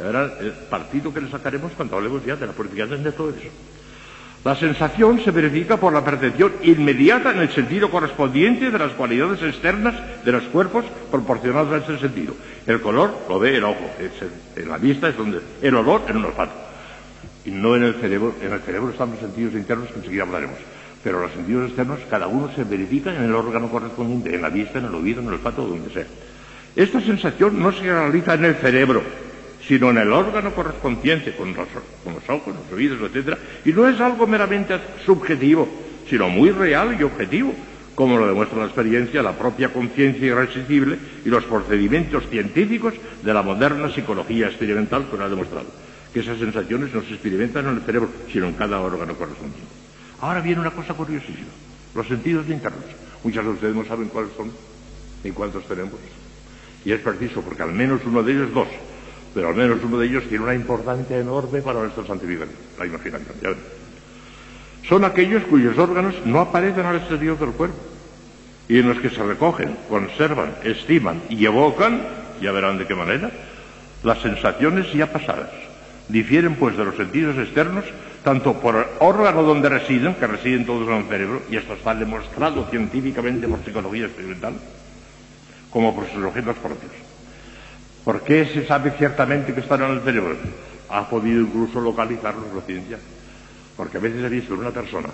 Ahora, 0.00 0.32
el 0.40 0.52
partido 0.52 1.14
que 1.14 1.20
le 1.20 1.30
sacaremos 1.30 1.72
cuando 1.72 1.96
hablemos 1.96 2.24
ya 2.24 2.36
de 2.36 2.46
la 2.46 2.52
política 2.52 2.86
de 2.86 3.12
todo 3.12 3.30
eso. 3.30 3.48
La 4.44 4.54
sensación 4.54 5.20
se 5.24 5.30
verifica 5.30 5.78
por 5.78 5.92
la 5.92 6.04
percepción 6.04 6.52
inmediata 6.62 7.30
en 7.30 7.38
el 7.38 7.50
sentido 7.50 7.90
correspondiente 7.90 8.70
de 8.70 8.78
las 8.78 8.92
cualidades 8.92 9.42
externas 9.42 9.94
de 10.22 10.32
los 10.32 10.42
cuerpos 10.44 10.84
proporcionados 11.10 11.72
a 11.72 11.84
ese 11.84 11.98
sentido. 11.98 12.34
El 12.66 12.82
color 12.82 13.14
lo 13.26 13.38
ve 13.38 13.56
el 13.56 13.64
ojo, 13.64 13.90
en 14.54 14.68
la 14.68 14.76
vista 14.76 15.08
es 15.08 15.16
donde 15.16 15.40
el 15.62 15.74
olor 15.74 16.02
en 16.08 16.18
un 16.18 16.26
olfato. 16.26 16.52
Y 17.46 17.50
no 17.52 17.76
en 17.76 17.84
el 17.84 17.94
cerebro. 17.94 18.34
En 18.42 18.52
el 18.52 18.60
cerebro 18.60 18.90
están 18.90 19.12
los 19.12 19.20
sentidos 19.20 19.54
internos 19.54 19.88
que 19.88 19.98
enseguida 19.98 20.24
hablaremos. 20.24 20.56
Pero 21.02 21.20
los 21.20 21.32
sentidos 21.32 21.68
externos, 21.68 22.00
cada 22.10 22.26
uno 22.26 22.50
se 22.54 22.64
verifica 22.64 23.14
en 23.14 23.22
el 23.22 23.34
órgano 23.34 23.68
correspondiente, 23.70 24.34
en 24.34 24.42
la 24.42 24.48
vista, 24.48 24.78
en 24.78 24.86
el 24.86 24.94
oído, 24.94 25.20
en 25.20 25.28
el 25.28 25.34
olfato, 25.34 25.66
donde 25.66 25.90
sea. 25.90 26.06
Esta 26.76 27.00
sensación 27.00 27.62
no 27.62 27.72
se 27.72 27.82
realiza 27.82 28.34
en 28.34 28.46
el 28.46 28.54
cerebro, 28.56 29.02
sino 29.66 29.90
en 29.90 29.98
el 29.98 30.12
órgano 30.12 30.54
correspondiente, 30.54 31.34
con 31.34 31.54
los, 31.54 32.28
ojos, 32.28 32.54
los 32.54 32.72
oídos, 32.72 32.98
etc. 33.10 33.38
Y 33.64 33.72
no 33.72 33.88
es 33.88 34.00
algo 34.00 34.26
meramente 34.26 34.78
subjetivo, 35.04 35.68
sino 36.08 36.28
muy 36.28 36.50
real 36.50 36.96
y 36.98 37.02
objetivo, 37.02 37.54
como 37.94 38.18
lo 38.18 38.26
demuestra 38.26 38.58
la 38.58 38.66
experiencia, 38.66 39.22
la 39.22 39.32
propia 39.32 39.72
conciencia 39.72 40.26
irresistible 40.26 40.98
y 41.24 41.28
los 41.28 41.44
procedimientos 41.44 42.28
científicos 42.28 42.94
de 43.22 43.32
la 43.32 43.42
moderna 43.42 43.90
psicología 43.90 44.48
experimental 44.48 45.06
que 45.10 45.16
nos 45.16 45.26
ha 45.26 45.30
demostrado. 45.30 45.66
Que 46.12 46.20
esas 46.20 46.38
sensaciones 46.38 46.92
no 46.92 47.02
se 47.02 47.14
experimentan 47.14 47.66
en 47.66 47.76
el 47.76 47.82
cerebro, 47.82 48.10
sino 48.32 48.46
en 48.46 48.54
cada 48.54 48.80
órgano 48.80 49.14
correspondiente. 49.14 49.68
Ahora 50.20 50.40
viene 50.40 50.60
una 50.60 50.70
cosa 50.70 50.94
curiosísima, 50.94 51.48
los 51.94 52.06
sentidos 52.06 52.48
internos. 52.48 52.84
Muchas 53.22 53.44
de 53.44 53.50
ustedes 53.50 53.74
no 53.74 53.84
saben 53.84 54.08
cuáles 54.08 54.30
son, 54.36 54.50
¿Y 55.24 55.30
cuántos 55.30 55.66
tenemos? 55.66 55.94
Y 56.84 56.92
es 56.92 57.00
preciso, 57.00 57.40
porque 57.40 57.62
al 57.62 57.72
menos 57.72 58.02
uno 58.04 58.22
de 58.22 58.32
ellos, 58.32 58.52
dos, 58.52 58.68
pero 59.34 59.48
al 59.48 59.54
menos 59.56 59.78
uno 59.82 59.98
de 59.98 60.06
ellos 60.06 60.24
tiene 60.28 60.44
una 60.44 60.54
importancia 60.54 61.18
enorme 61.18 61.60
para 61.60 61.80
nuestra 61.80 62.06
santificación, 62.06 62.56
la 62.78 62.86
imaginación. 62.86 63.34
¿ya 63.42 63.48
ven? 63.50 63.58
Son 64.88 65.04
aquellos 65.04 65.42
cuyos 65.44 65.76
órganos 65.76 66.14
no 66.24 66.40
aparecen 66.40 66.86
al 66.86 66.96
exterior 66.96 67.38
del 67.38 67.50
cuerpo 67.50 67.76
y 68.68 68.78
en 68.78 68.88
los 68.88 68.98
que 69.00 69.10
se 69.10 69.22
recogen, 69.22 69.76
conservan, 69.88 70.54
estiman 70.62 71.22
y 71.28 71.44
evocan, 71.44 72.02
ya 72.40 72.52
verán 72.52 72.78
de 72.78 72.86
qué 72.86 72.94
manera, 72.94 73.30
las 74.02 74.20
sensaciones 74.20 74.92
ya 74.92 75.10
pasadas. 75.10 75.50
Difieren 76.08 76.56
pues 76.56 76.76
de 76.76 76.84
los 76.84 76.96
sentidos 76.96 77.36
externos 77.38 77.84
tanto 78.22 78.54
por 78.54 78.76
el 78.76 78.84
órgano 79.00 79.42
donde 79.42 79.68
residen, 79.68 80.14
que 80.14 80.26
residen 80.26 80.64
todos 80.64 80.88
en 80.88 80.94
el 80.94 81.04
cerebro, 81.04 81.42
y 81.50 81.56
esto 81.56 81.74
está 81.74 81.94
demostrado 81.94 82.66
científicamente 82.70 83.46
por 83.46 83.62
psicología 83.62 84.06
experimental, 84.06 84.54
como 85.70 85.94
por 85.94 86.08
sus 86.10 86.24
objetos 86.24 86.56
propios. 86.56 87.13
¿Por 88.04 88.20
qué 88.20 88.44
se 88.44 88.66
sabe 88.66 88.92
ciertamente 88.98 89.54
que 89.54 89.60
están 89.60 89.82
en 89.82 89.92
el 89.92 90.00
cerebro? 90.02 90.36
Ha 90.90 91.08
podido 91.08 91.40
incluso 91.40 91.80
localizarlos 91.80 92.54
la 92.54 92.60
ciencia. 92.60 92.98
Porque 93.76 93.96
a 93.96 94.00
veces 94.00 94.22
he 94.22 94.28
visto 94.28 94.54
una 94.54 94.70
persona, 94.70 95.08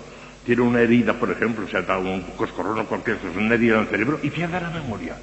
tiene 0.45 0.61
una 0.61 0.81
herida, 0.81 1.13
por 1.13 1.31
ejemplo, 1.31 1.67
se 1.67 1.77
ha 1.77 1.81
dado 1.81 2.01
un 2.01 2.21
coscorrón 2.35 2.79
o 2.79 2.85
cualquier 2.85 3.17
cosa, 3.17 3.39
una 3.39 3.55
herida 3.55 3.75
en 3.75 3.81
el 3.81 3.87
cerebro, 3.87 4.19
y 4.21 4.29
pierde 4.29 4.59
la 4.59 4.69
memoria. 4.69 5.15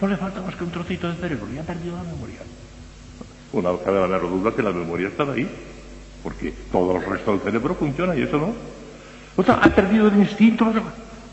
No 0.00 0.08
le 0.08 0.16
falta 0.16 0.40
más 0.40 0.54
que 0.54 0.64
un 0.64 0.70
trocito 0.70 1.10
de 1.10 1.16
cerebro, 1.16 1.46
y 1.52 1.58
ha 1.58 1.62
perdido 1.62 1.96
la 1.96 2.04
memoria. 2.04 2.38
Una 3.52 3.72
vez 3.72 3.86
la 3.86 3.92
menor 3.92 4.22
duda 4.22 4.54
que 4.54 4.62
la 4.62 4.72
memoria 4.72 5.08
está 5.08 5.24
ahí, 5.24 5.48
porque 6.22 6.54
todo 6.70 6.96
el 6.96 7.04
resto 7.04 7.32
del 7.32 7.40
cerebro 7.40 7.74
funciona 7.74 8.14
y 8.14 8.22
eso 8.22 8.38
no. 8.38 8.54
O 9.36 9.42
sea, 9.42 9.56
ha 9.56 9.68
perdido 9.68 10.08
el 10.08 10.16
instinto. 10.16 10.72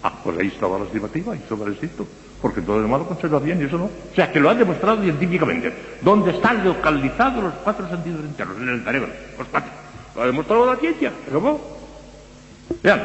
Ah, 0.02 0.13
pues 0.24 0.38
ahí 0.39 0.48
estaba 0.48 0.80
la 0.80 0.86
estimativa, 0.86 1.34
ahí 1.34 1.39
estaba 1.39 1.66
el 1.66 1.74
instinto 1.74 2.06
porque 2.43 2.62
todo 2.62 2.82
el 2.82 2.89
malo 2.89 3.08
conserva 3.08 3.39
bien 3.39 3.62
y 3.62 3.63
eso 3.63 3.77
no. 3.77 3.86
O 3.86 4.13
sea, 4.13 4.29
que 4.29 4.38
lo 4.38 4.49
ha 4.49 4.53
demostrado 4.53 5.01
científicamente. 5.01 5.73
¿Dónde 6.01 6.32
están 6.32 6.62
localizados 6.65 7.41
los 7.41 7.53
cuatro 7.63 7.88
sentidos 7.88 8.19
internos? 8.19 8.58
En 8.58 8.67
el 8.67 8.84
cerebro, 8.84 9.10
los 9.39 9.47
cuatro. 9.47 9.71
Lo 10.13 10.21
ha 10.23 10.25
demostrado 10.25 10.65
la 10.65 10.75
ciencia. 10.75 11.13
¿Cómo? 11.32 11.62
Vean. 12.84 13.01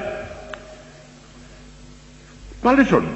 ¿Cuáles 2.61 2.89
son? 2.89 3.07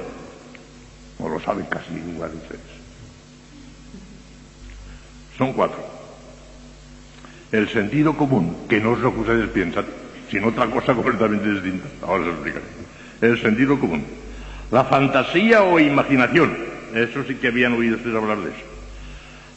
No 1.18 1.28
lo 1.28 1.40
saben 1.40 1.66
casi 1.66 1.92
ninguna 1.92 2.28
de 2.28 2.37
ustedes. 2.37 2.61
Son 5.37 5.52
cuatro. 5.54 5.85
El 7.50 7.68
sentido 7.68 8.16
común, 8.16 8.58
que 8.68 8.78
no 8.78 8.92
es 8.92 9.00
lo 9.00 9.12
que 9.12 9.20
ustedes 9.22 9.48
piensan, 9.48 9.87
sino 10.30 10.50
otra 10.50 10.70
cosa 10.70 10.94
completamente 10.94 11.50
distinta. 11.50 11.88
Ahora 12.02 12.22
se 12.22 12.28
lo 12.28 12.35
explicaré. 12.35 12.64
El 13.22 13.42
sentido 13.42 13.76
común 13.80 14.21
la 14.72 14.85
fantasía 14.85 15.62
o 15.64 15.78
imaginación, 15.78 16.56
eso 16.94 17.22
sí 17.24 17.35
que 17.35 17.48
habían 17.48 17.74
oído 17.74 17.96
ustedes 17.96 18.16
hablar 18.16 18.38
de 18.38 18.50
eso. 18.50 18.64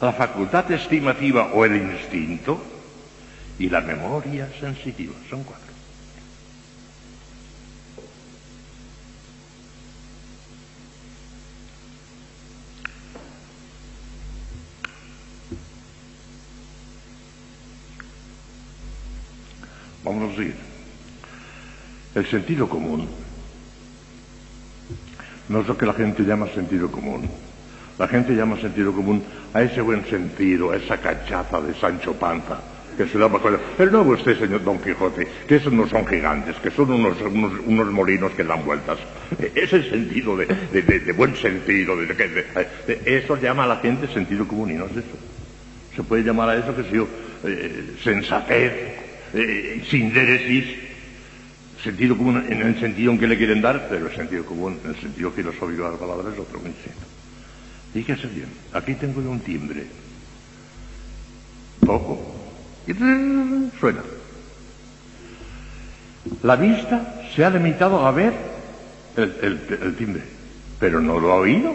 La 0.02 0.12
facultad 0.12 0.70
estimativa 0.70 1.52
o 1.54 1.64
el 1.64 1.78
instinto 1.78 2.62
y 3.58 3.70
la 3.70 3.80
memoria 3.80 4.50
sensitiva, 4.60 5.14
son 5.30 5.44
cuatro. 5.46 5.64
Vamos 20.04 20.34
a 20.34 20.36
seguir. 20.36 20.56
El 22.16 22.26
sentido 22.28 22.68
común 22.68 23.25
no 25.50 25.62
es 25.62 25.68
lo 25.68 25.78
que 25.78 25.86
la 25.86 25.94
gente 25.94 26.24
llama 26.24 26.48
sentido 26.48 26.90
común. 26.92 27.30
La 27.98 28.08
gente 28.08 28.34
llama 28.36 28.58
sentido 28.60 28.92
común 28.92 29.24
a 29.54 29.62
ese 29.62 29.82
buen 29.82 30.06
sentido, 30.06 30.72
a 30.72 30.78
esa 30.78 30.98
cachaza 30.98 31.62
de 31.62 31.74
Sancho 31.76 32.14
Panza, 32.14 32.60
que 32.98 33.08
se 33.08 33.18
daba 33.18 33.40
cuenta. 33.40 33.62
Pero 33.78 33.92
no 33.92 34.02
usted, 34.02 34.38
señor 34.38 34.64
Don 34.64 34.80
Quijote, 34.80 35.26
que 35.48 35.56
esos 35.56 35.72
no 35.72 35.88
son 35.88 36.06
gigantes, 36.06 36.58
que 36.58 36.72
son 36.72 36.92
unos, 36.92 37.18
unos, 37.22 37.92
molinos 37.92 38.34
que 38.34 38.44
dan 38.44 38.66
vueltas. 38.66 38.98
Ese 39.56 39.90
sentido 39.90 40.36
de, 40.36 40.46
de, 40.46 40.82
de, 40.82 41.36
sentido, 41.38 41.96
de, 41.96 43.02
eso 43.06 43.38
llama 43.38 43.64
a 43.64 43.68
la 43.68 43.78
gente 43.78 44.08
sentido 44.08 44.46
común 44.46 44.72
y 44.72 44.74
no 44.74 44.86
es 44.88 44.92
eso. 44.92 45.18
Se 45.96 46.04
puede 46.04 46.24
llamar 46.24 46.50
a 46.50 46.58
eso, 46.58 46.76
que 46.76 46.84
sé 46.84 46.92
yo, 46.92 47.08
eh, 47.46 47.96
sensatez, 48.04 48.74
eh, 49.34 49.82
sentido 51.86 52.18
común 52.18 52.44
en 52.50 52.62
el 52.62 52.80
sentido 52.80 53.12
en 53.12 53.20
que 53.20 53.28
le 53.28 53.38
quieren 53.38 53.62
dar, 53.62 53.88
pero 53.88 54.08
el 54.08 54.16
sentido 54.16 54.44
común, 54.44 54.80
el 54.84 54.96
sentido 55.00 55.32
filosófico 55.32 55.86
de 55.86 55.92
la 55.92 55.98
palabra, 55.98 56.34
es 56.34 56.40
otro 56.40 56.60
muy 56.60 56.74
Fíjese 57.94 58.28
bien, 58.28 58.50
aquí 58.74 58.96
tengo 58.96 59.22
yo 59.22 59.30
un 59.30 59.40
timbre. 59.40 59.86
Toco 61.86 62.20
y 62.88 62.94
suena. 63.80 64.02
La 66.44 66.56
vista 66.56 67.24
se 67.34 67.46
ha 67.46 67.50
limitado 67.52 68.06
a 68.06 68.12
ver 68.12 68.34
el, 69.16 69.96
timbre, 69.98 70.24
pero 70.80 71.00
no 71.00 71.20
lo 71.20 71.32
ha 71.32 71.36
oído. 71.36 71.74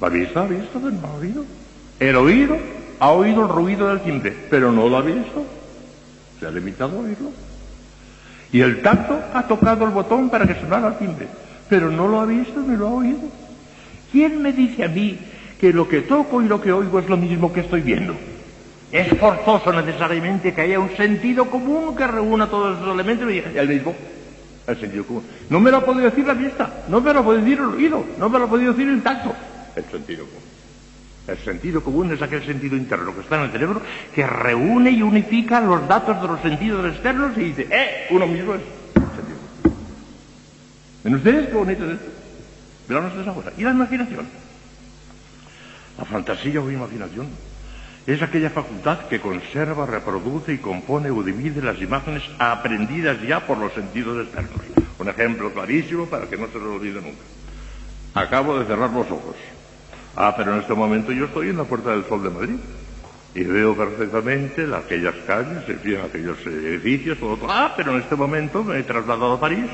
La 0.00 0.08
vista 0.08 0.42
ha 0.42 0.46
visto, 0.46 0.80
pero 0.80 0.90
no 0.90 1.06
ha 1.06 1.14
oído. 1.14 1.44
El 2.00 2.16
oído 2.16 2.58
ha 2.98 3.10
oído 3.12 3.42
el 3.42 3.48
ruido 3.48 3.88
del 3.88 4.02
timbre, 4.02 4.36
pero 4.50 4.72
no 4.72 4.88
lo 4.88 4.96
ha 4.98 5.02
visto. 5.02 5.46
Se 6.40 6.46
ha 6.46 6.50
limitado 6.50 6.98
a 6.98 7.02
oírlo. 7.02 7.30
Y 8.52 8.60
el 8.60 8.82
tacto 8.82 9.20
ha 9.34 9.46
tocado 9.46 9.84
el 9.84 9.90
botón 9.90 10.30
para 10.30 10.46
que 10.46 10.60
sonara 10.60 10.88
el 10.88 10.98
timbre, 10.98 11.26
pero 11.68 11.90
no 11.90 12.08
lo 12.08 12.20
ha 12.20 12.26
visto 12.26 12.60
ni 12.60 12.76
lo 12.76 12.88
ha 12.88 12.92
oído. 12.92 13.20
¿Quién 14.12 14.40
me 14.40 14.52
dice 14.52 14.84
a 14.84 14.88
mí 14.88 15.18
que 15.60 15.72
lo 15.72 15.88
que 15.88 16.02
toco 16.02 16.42
y 16.42 16.46
lo 16.46 16.60
que 16.60 16.72
oigo 16.72 16.98
es 16.98 17.08
lo 17.08 17.16
mismo 17.16 17.52
que 17.52 17.60
estoy 17.60 17.80
viendo? 17.80 18.14
Es 18.92 19.08
forzoso 19.18 19.72
necesariamente 19.72 20.54
que 20.54 20.60
haya 20.60 20.78
un 20.78 20.96
sentido 20.96 21.50
común 21.50 21.96
que 21.96 22.06
reúna 22.06 22.46
todos 22.46 22.78
esos 22.78 22.94
elementos 22.94 23.30
y 23.30 23.42
el 23.58 23.68
mismo, 23.68 23.94
el 24.66 24.80
sentido 24.80 25.04
común. 25.04 25.24
No 25.50 25.58
me 25.58 25.70
lo 25.70 25.78
ha 25.78 25.84
podido 25.84 26.04
decir 26.04 26.26
la 26.26 26.34
vista, 26.34 26.84
no 26.88 27.00
me 27.00 27.12
lo 27.12 27.20
ha 27.20 27.24
podido 27.24 27.44
decir 27.44 27.58
el 27.58 27.66
oído, 27.66 28.04
no 28.18 28.28
me 28.28 28.38
lo 28.38 28.44
ha 28.44 28.48
podido 28.48 28.72
decir 28.72 28.88
el 28.88 29.02
tacto, 29.02 29.34
el 29.74 29.84
sentido 29.84 30.24
común. 30.24 30.55
El 31.26 31.38
sentido 31.38 31.82
común 31.82 32.12
es 32.12 32.22
aquel 32.22 32.44
sentido 32.44 32.76
interno 32.76 33.12
que 33.14 33.20
está 33.20 33.36
en 33.36 33.42
el 33.42 33.50
cerebro 33.50 33.82
que 34.14 34.26
reúne 34.26 34.90
y 34.90 35.02
unifica 35.02 35.60
los 35.60 35.86
datos 35.88 36.22
de 36.22 36.28
los 36.28 36.40
sentidos 36.40 36.86
externos 36.92 37.36
y 37.36 37.40
dice, 37.40 37.68
¡eh! 37.70 38.06
Uno 38.10 38.26
mismo 38.26 38.54
es 38.54 38.60
sentido. 38.60 39.38
¿Ven 41.02 41.14
ustedes 41.16 41.48
qué 41.48 41.54
bonito 41.54 41.84
es 41.84 41.92
esto? 41.92 42.16
¿Y 43.58 43.62
la 43.62 43.70
imaginación? 43.70 44.26
La 45.98 46.04
fantasía 46.04 46.60
o 46.60 46.70
imaginación 46.70 47.26
es 48.06 48.22
aquella 48.22 48.50
facultad 48.50 49.00
que 49.08 49.20
conserva, 49.20 49.86
reproduce 49.86 50.52
y 50.52 50.58
compone 50.58 51.10
o 51.10 51.24
divide 51.24 51.60
las 51.60 51.80
imágenes 51.80 52.22
aprendidas 52.38 53.20
ya 53.22 53.44
por 53.44 53.58
los 53.58 53.72
sentidos 53.72 54.24
externos. 54.24 54.60
Un 55.00 55.08
ejemplo 55.08 55.52
clarísimo 55.52 56.06
para 56.06 56.26
que 56.26 56.36
no 56.36 56.46
se 56.46 56.58
lo 56.58 56.74
olvide 56.74 57.00
nunca. 57.00 57.22
Acabo 58.14 58.58
de 58.58 58.66
cerrar 58.66 58.90
los 58.90 59.10
ojos. 59.10 59.34
Ah, 60.16 60.34
pero 60.36 60.54
en 60.54 60.60
este 60.60 60.74
momento 60.74 61.12
yo 61.12 61.26
estoy 61.26 61.50
en 61.50 61.58
la 61.58 61.64
Puerta 61.64 61.90
del 61.90 62.04
Sol 62.06 62.22
de 62.22 62.30
Madrid 62.30 62.56
y 63.34 63.44
veo 63.44 63.76
perfectamente 63.76 64.66
aquellas 64.74 65.14
calles, 65.26 65.68
en 65.68 65.78
fin, 65.80 65.98
aquellos 66.02 66.38
edificios, 66.46 67.18
todo, 67.18 67.38
Ah, 67.48 67.74
pero 67.76 67.92
en 67.92 68.00
este 68.00 68.16
momento 68.16 68.64
me 68.64 68.78
he 68.78 68.82
trasladado 68.82 69.34
a 69.34 69.40
París 69.40 69.66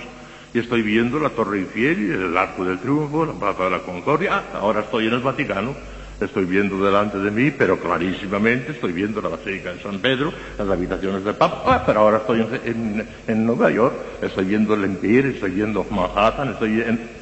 y 0.52 0.58
estoy 0.58 0.82
viendo 0.82 1.20
la 1.20 1.30
Torre 1.30 1.58
Eiffel, 1.60 2.10
el 2.12 2.36
Arco 2.36 2.64
del 2.64 2.78
Triunfo, 2.80 3.24
la 3.24 3.32
Plaza 3.34 3.64
de 3.64 3.70
la 3.70 3.78
Concordia. 3.80 4.30
Ah, 4.52 4.58
ahora 4.58 4.80
estoy 4.80 5.06
en 5.06 5.14
el 5.14 5.20
Vaticano, 5.20 5.76
estoy 6.20 6.44
viendo 6.44 6.84
delante 6.84 7.18
de 7.18 7.30
mí, 7.30 7.52
pero 7.52 7.78
clarísimamente 7.78 8.72
estoy 8.72 8.92
viendo 8.92 9.22
la 9.22 9.28
Basílica 9.28 9.72
de 9.72 9.80
San 9.80 10.00
Pedro, 10.00 10.32
las 10.58 10.68
habitaciones 10.68 11.24
del 11.24 11.36
Papa. 11.36 11.62
Ah, 11.66 11.82
pero 11.86 12.00
ahora 12.00 12.16
estoy 12.16 12.44
en, 12.64 13.06
en 13.28 13.46
Nueva 13.46 13.70
York, 13.70 13.94
estoy 14.20 14.44
viendo 14.46 14.74
el 14.74 14.82
Empire, 14.82 15.30
estoy 15.30 15.52
viendo 15.52 15.86
Manhattan, 15.88 16.48
estoy 16.50 16.80
en 16.80 17.21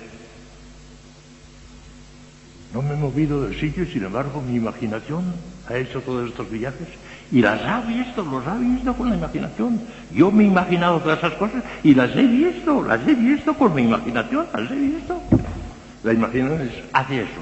no 2.72 2.82
me 2.82 2.94
he 2.94 2.96
movido 2.96 3.42
del 3.42 3.58
sitio 3.58 3.82
y 3.82 3.86
sin 3.86 4.04
embargo 4.04 4.42
mi 4.46 4.56
imaginación 4.56 5.24
ha 5.68 5.76
hecho 5.76 6.00
todos 6.00 6.28
estos 6.28 6.50
viajes 6.50 6.86
y 7.32 7.42
las 7.42 7.60
ha 7.62 7.80
visto, 7.82 8.24
los 8.24 8.46
ha 8.46 8.56
visto 8.56 8.92
con 8.94 9.10
la 9.10 9.16
imaginación. 9.16 9.80
Yo 10.12 10.30
me 10.30 10.44
he 10.44 10.46
imaginado 10.46 10.98
todas 11.00 11.18
esas 11.18 11.32
cosas 11.34 11.62
y 11.82 11.94
las 11.94 12.14
he 12.16 12.26
visto, 12.26 12.82
las 12.84 13.06
he 13.06 13.14
visto 13.14 13.54
con 13.54 13.74
mi 13.74 13.82
imaginación, 13.82 14.46
las 14.52 14.70
he 14.70 14.74
visto. 14.74 15.20
La 16.02 16.12
imaginación 16.12 16.70
hace 16.92 17.22
eso. 17.22 17.40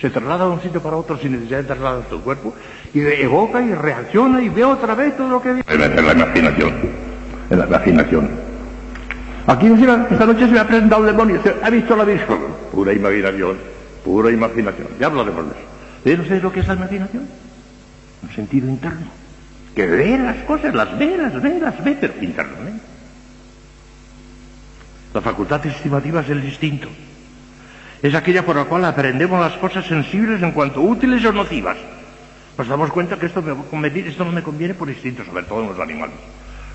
Se 0.00 0.10
traslada 0.10 0.44
de 0.46 0.50
un 0.50 0.60
sitio 0.60 0.82
para 0.82 0.96
otro 0.96 1.18
sin 1.18 1.32
necesidad 1.32 1.58
de 1.58 1.64
trasladar 1.64 2.02
su 2.10 2.20
cuerpo 2.20 2.54
y 2.92 3.00
evoca 3.00 3.62
y 3.62 3.74
reacciona 3.74 4.42
y 4.42 4.48
ve 4.48 4.64
otra 4.64 4.94
vez 4.94 5.16
todo 5.16 5.28
lo 5.28 5.42
que 5.42 5.52
ve. 5.52 5.64
En 5.66 5.80
la 5.80 6.12
imaginación, 6.12 6.72
en 7.50 7.58
la 7.58 7.66
imaginación. 7.66 8.30
Aquí 9.46 9.66
esta 9.66 10.26
noche 10.26 10.46
se 10.46 10.52
me 10.52 10.58
ha 10.58 10.66
presentado 10.66 11.06
el 11.06 11.16
demonio, 11.16 11.40
ha 11.62 11.70
visto 11.70 11.96
la 11.96 12.04
visión, 12.04 12.38
pura 12.72 12.92
imaginación. 12.92 13.74
Pura 14.04 14.30
imaginación. 14.30 14.88
Ya 15.00 15.06
hablaremos 15.06 15.46
de 15.46 15.52
eso. 15.52 15.68
¿Ven 16.04 16.20
ustedes 16.20 16.42
lo 16.42 16.52
que 16.52 16.60
es 16.60 16.68
la 16.68 16.74
imaginación? 16.74 17.26
Un 18.22 18.30
sentido 18.30 18.68
interno. 18.68 19.06
Que 19.74 19.86
ve 19.86 20.18
las 20.18 20.36
cosas, 20.44 20.74
las 20.74 20.96
ve, 20.98 21.16
las 21.16 21.40
ve, 21.40 21.58
las 21.58 21.82
ve, 21.82 21.96
pero 22.00 22.14
internamente. 22.20 22.84
La 25.14 25.20
facultad 25.20 25.64
estimativa 25.66 26.20
es 26.20 26.30
el 26.30 26.44
instinto. 26.44 26.88
es 28.02 28.14
aquella 28.14 28.44
por 28.44 28.56
la 28.56 28.66
cual 28.66 28.84
aprendemos 28.84 29.40
las 29.40 29.54
cosas 29.54 29.86
sensibles 29.86 30.42
en 30.42 30.52
cuanto 30.52 30.82
útiles 30.82 31.24
o 31.24 31.32
nocivas. 31.32 31.78
Nos 32.58 32.68
damos 32.68 32.90
cuenta 32.90 33.16
que 33.18 33.26
esto, 33.26 33.42
me, 33.42 33.88
esto 34.00 34.24
no 34.24 34.32
me 34.32 34.42
conviene 34.42 34.74
por 34.74 34.90
instinto, 34.90 35.24
sobre 35.24 35.44
todo 35.44 35.62
en 35.62 35.68
los 35.68 35.80
animales. 35.80 36.16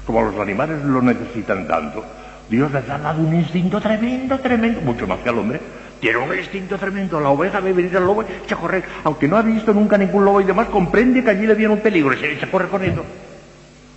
Como 0.05 0.23
los 0.23 0.39
animales 0.39 0.83
lo 0.83 1.01
necesitan 1.01 1.67
tanto, 1.67 2.03
Dios 2.49 2.71
les 2.71 2.89
ha 2.89 2.97
dado 2.97 3.21
un 3.21 3.35
instinto 3.35 3.79
tremendo, 3.79 4.39
tremendo, 4.39 4.81
mucho 4.81 5.05
más 5.05 5.19
que 5.19 5.29
al 5.29 5.37
hombre. 5.37 5.61
Tiene 5.99 6.17
un 6.17 6.37
instinto 6.37 6.77
tremendo. 6.77 7.19
La 7.19 7.29
oveja 7.29 7.59
ve 7.59 7.73
venir 7.73 7.95
al 7.97 8.05
lobo 8.05 8.21
a 8.21 8.55
correr. 8.55 8.83
Aunque 9.03 9.27
no 9.27 9.37
ha 9.37 9.41
visto 9.41 9.73
nunca 9.73 9.97
ningún 9.97 10.23
lobo 10.23 10.41
y 10.41 10.45
demás, 10.45 10.67
comprende 10.67 11.23
que 11.23 11.29
allí 11.29 11.45
le 11.45 11.55
viene 11.55 11.73
un 11.73 11.81
peligro 11.81 12.13
y 12.13 12.17
se 12.17 12.45
a 12.45 12.51
correr 12.51 12.69
corriendo. 12.69 13.03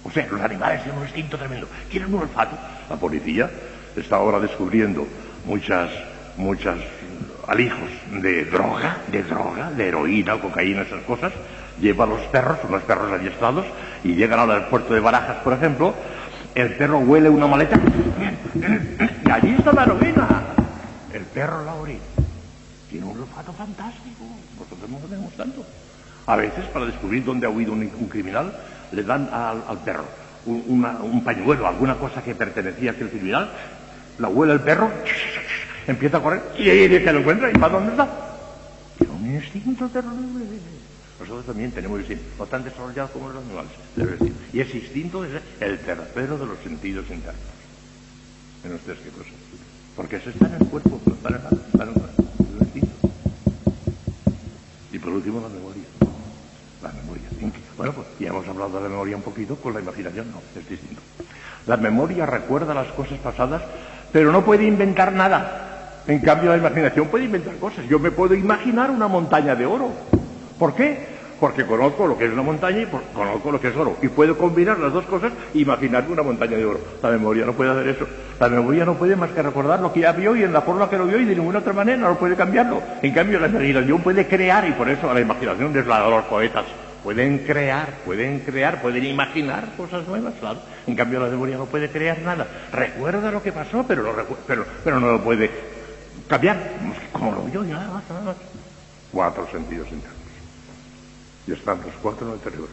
O 0.05 0.11
sea, 0.11 0.27
los 0.31 0.41
animales 0.41 0.83
tienen 0.83 0.99
un 0.99 1.07
instinto 1.07 1.38
tremendo. 1.38 1.69
Tienen 1.88 2.12
un 2.12 2.23
olfato. 2.23 2.57
La 2.91 2.97
policía 2.97 3.49
está 3.97 4.17
ahora 4.17 4.41
descubriendo 4.41 5.07
muchas, 5.47 5.91
muchas 6.37 6.77
alijos 7.47 7.88
de 8.21 8.45
droga, 8.47 8.99
de 9.09 9.23
droga, 9.23 9.71
de 9.71 9.88
heroína, 9.88 10.41
cocaína, 10.41 10.83
esas 10.83 11.03
cosas. 11.03 11.33
Lleva 11.81 12.05
a 12.05 12.09
los 12.09 12.21
perros, 12.23 12.59
unos 12.69 12.83
perros 12.83 13.12
adiestrados, 13.12 13.65
y 14.05 14.15
llegan 14.15 14.41
al 14.41 14.51
aeropuerto 14.51 14.93
de 14.93 15.01
Barajas, 15.01 15.37
por 15.37 15.53
ejemplo. 15.53 15.95
El 16.55 16.75
perro 16.75 16.99
huele 16.99 17.31
una 17.31 17.47
maleta 17.47 17.81
y 18.55 19.31
allí 19.31 19.55
está 19.57 19.73
la 19.73 19.85
heroína. 19.85 20.62
El 21.12 21.22
perro 21.25 21.64
la 21.64 21.75
orina. 21.75 22.01
Tiene 22.90 23.07
un 23.07 23.20
olfato 23.20 23.53
fantástico. 23.53 24.25
Nosotros 24.59 24.90
no 24.90 24.98
lo 24.98 25.07
tenemos 25.07 25.33
tanto. 25.35 25.64
A 26.27 26.37
veces, 26.37 26.64
para 26.66 26.87
descubrir 26.87 27.25
dónde 27.25 27.46
ha 27.46 27.51
huido 27.51 27.72
un, 27.72 27.88
criminal, 28.09 28.53
le 28.92 29.03
dan 29.03 29.29
al, 29.33 29.79
perro 29.85 30.05
un, 30.46 31.22
pañuelo, 31.25 31.66
alguna 31.66 31.96
cosa 31.96 32.22
que 32.22 32.35
pertenecía 32.35 32.90
a 32.90 32.94
aquel 32.94 33.11
criminal, 33.11 33.51
la 34.18 34.29
huele 34.29 34.55
el 34.55 34.61
perro, 34.61 34.90
empieza 35.87 36.18
a 36.18 36.22
correr 36.22 36.42
y 36.59 36.68
ahí 36.68 36.88
que 36.88 37.12
lo 37.12 37.20
encuentra 37.20 37.51
y 37.51 37.55
para 37.55 37.75
dónde 37.75 37.92
está. 37.92 38.09
Tiene 38.98 39.12
un 39.12 39.35
instinto 39.35 39.88
terrible. 39.88 40.44
Nosotros 41.18 41.46
también 41.46 41.70
tenemos 41.72 42.01
instinto, 42.01 42.25
no 42.38 42.46
tan 42.46 42.64
desarrollado 42.64 43.09
como 43.12 43.31
los 43.31 43.42
animales, 43.44 44.35
Y 44.53 44.61
ese 44.61 44.79
instinto 44.79 45.25
es 45.25 45.40
el 45.61 45.79
tercero 45.79 46.38
de 46.38 46.46
los 46.46 46.59
sentidos 46.59 47.05
internos. 47.11 47.42
En 48.64 48.75
ustedes 48.75 48.98
qué 49.01 49.11
cosa. 49.11 49.31
Porque 49.96 50.16
eso 50.16 50.31
está 50.31 50.46
en 50.46 50.55
el 50.55 50.66
cuerpo, 50.66 51.00
está 51.07 51.28
en 51.28 51.90
el 51.90 52.62
instinto. 52.62 53.09
Y 54.92 54.98
por 54.98 55.12
último 55.12 55.40
la 55.40 55.48
memoria. 55.48 55.83
La 56.83 56.92
memoria. 56.92 57.22
Bueno, 57.76 57.92
pues 57.92 58.07
ya 58.18 58.28
hemos 58.28 58.46
hablado 58.48 58.76
de 58.76 58.83
la 58.85 58.88
memoria 58.88 59.16
un 59.16 59.22
poquito, 59.22 59.57
con 59.57 59.74
la 59.74 59.81
imaginación 59.81 60.31
no, 60.31 60.40
es 60.59 60.68
distinto. 60.68 61.02
La 61.66 61.76
memoria 61.76 62.26
recuerda 62.26 62.74
las 62.74 62.88
cosas 62.88 63.18
pasadas, 63.18 63.62
pero 64.12 64.33
no 64.33 64.44
puede 64.44 64.64
inventar 64.64 65.12
nada. 65.12 66.02
En 66.07 66.18
cambio, 66.20 66.50
la 66.50 66.57
imaginación 66.57 67.09
puede 67.09 67.24
inventar 67.26 67.57
cosas. 67.57 67.87
Yo 67.88 67.98
me 67.98 68.11
puedo 68.11 68.35
imaginar 68.35 68.90
una 68.90 69.09
montaña 69.09 69.55
de 69.55 69.66
oro. 69.66 69.90
¿Por 70.59 70.74
qué? 70.74 71.12
Porque 71.42 71.66
conozco 71.66 72.07
lo 72.07 72.16
que 72.16 72.26
es 72.26 72.33
una 72.33 72.42
montaña 72.42 72.83
y 72.83 72.87
conozco 72.87 73.50
lo 73.50 73.61
que 73.61 73.66
es 73.66 73.76
oro. 73.76 73.96
Y 74.00 74.07
puedo 74.07 74.38
combinar 74.38 74.78
las 74.78 74.92
dos 74.92 75.05
cosas 75.07 75.33
e 75.52 75.59
imaginarme 75.59 76.12
una 76.12 76.22
montaña 76.22 76.57
de 76.57 76.64
oro. 76.64 76.78
La 77.02 77.11
memoria 77.11 77.44
no 77.44 77.52
puede 77.52 77.72
hacer 77.72 77.88
eso. 77.88 78.07
La 78.38 78.48
memoria 78.48 78.85
no 78.85 78.94
puede 78.94 79.16
más 79.16 79.31
que 79.31 79.42
recordar 79.42 79.81
lo 79.81 79.92
que 79.92 79.98
ya 79.98 80.12
vio 80.12 80.37
y 80.37 80.44
en 80.44 80.52
la 80.52 80.62
forma 80.62 80.88
que 80.88 80.96
lo 80.96 81.05
vio 81.05 81.18
y 81.18 81.24
de 81.24 81.35
ninguna 81.35 81.59
otra 81.59 81.72
manera 81.72 81.98
no 81.98 82.16
puede 82.16 82.37
cambiarlo. 82.37 82.81
En 83.02 83.12
cambio, 83.12 83.40
la 83.40 83.48
imaginación 83.48 84.00
puede 84.02 84.28
crear 84.28 84.68
y 84.68 84.70
por 84.70 84.88
eso 84.88 85.12
la 85.12 85.20
imaginación 85.20 85.76
es 85.76 85.85
la 85.85 86.05
de 86.05 86.11
los 86.11 86.24
poetas. 86.26 86.64
Pueden 87.02 87.38
crear, 87.38 87.88
pueden 88.05 88.38
crear, 88.38 88.81
pueden 88.81 89.05
imaginar 89.05 89.64
cosas 89.76 90.07
nuevas. 90.07 90.35
En 90.87 90.94
cambio, 90.94 91.18
la 91.18 91.26
memoria 91.26 91.57
no 91.57 91.66
puede 91.66 91.88
crear 91.88 92.20
nada. 92.20 92.46
Recuerda 92.72 93.33
lo 93.33 93.42
que 93.42 93.50
pasó, 93.50 93.85
pero, 93.88 94.05
no 94.05 95.11
lo 95.11 95.20
puede 95.24 95.50
cambiar. 96.28 96.57
Como 97.11 97.33
lo 97.33 97.42
vio, 97.42 97.64
ya 97.64 97.78
más, 97.78 98.24
más. 98.24 98.37
Cuatro 99.11 99.48
sentidos 99.50 99.90
internos. 99.90 100.21
Y 101.46 101.52
están 101.52 101.78
los 101.78 101.94
cuatro 102.00 102.28
en 102.28 102.35
el 102.35 102.40
cerebro. 102.40 102.68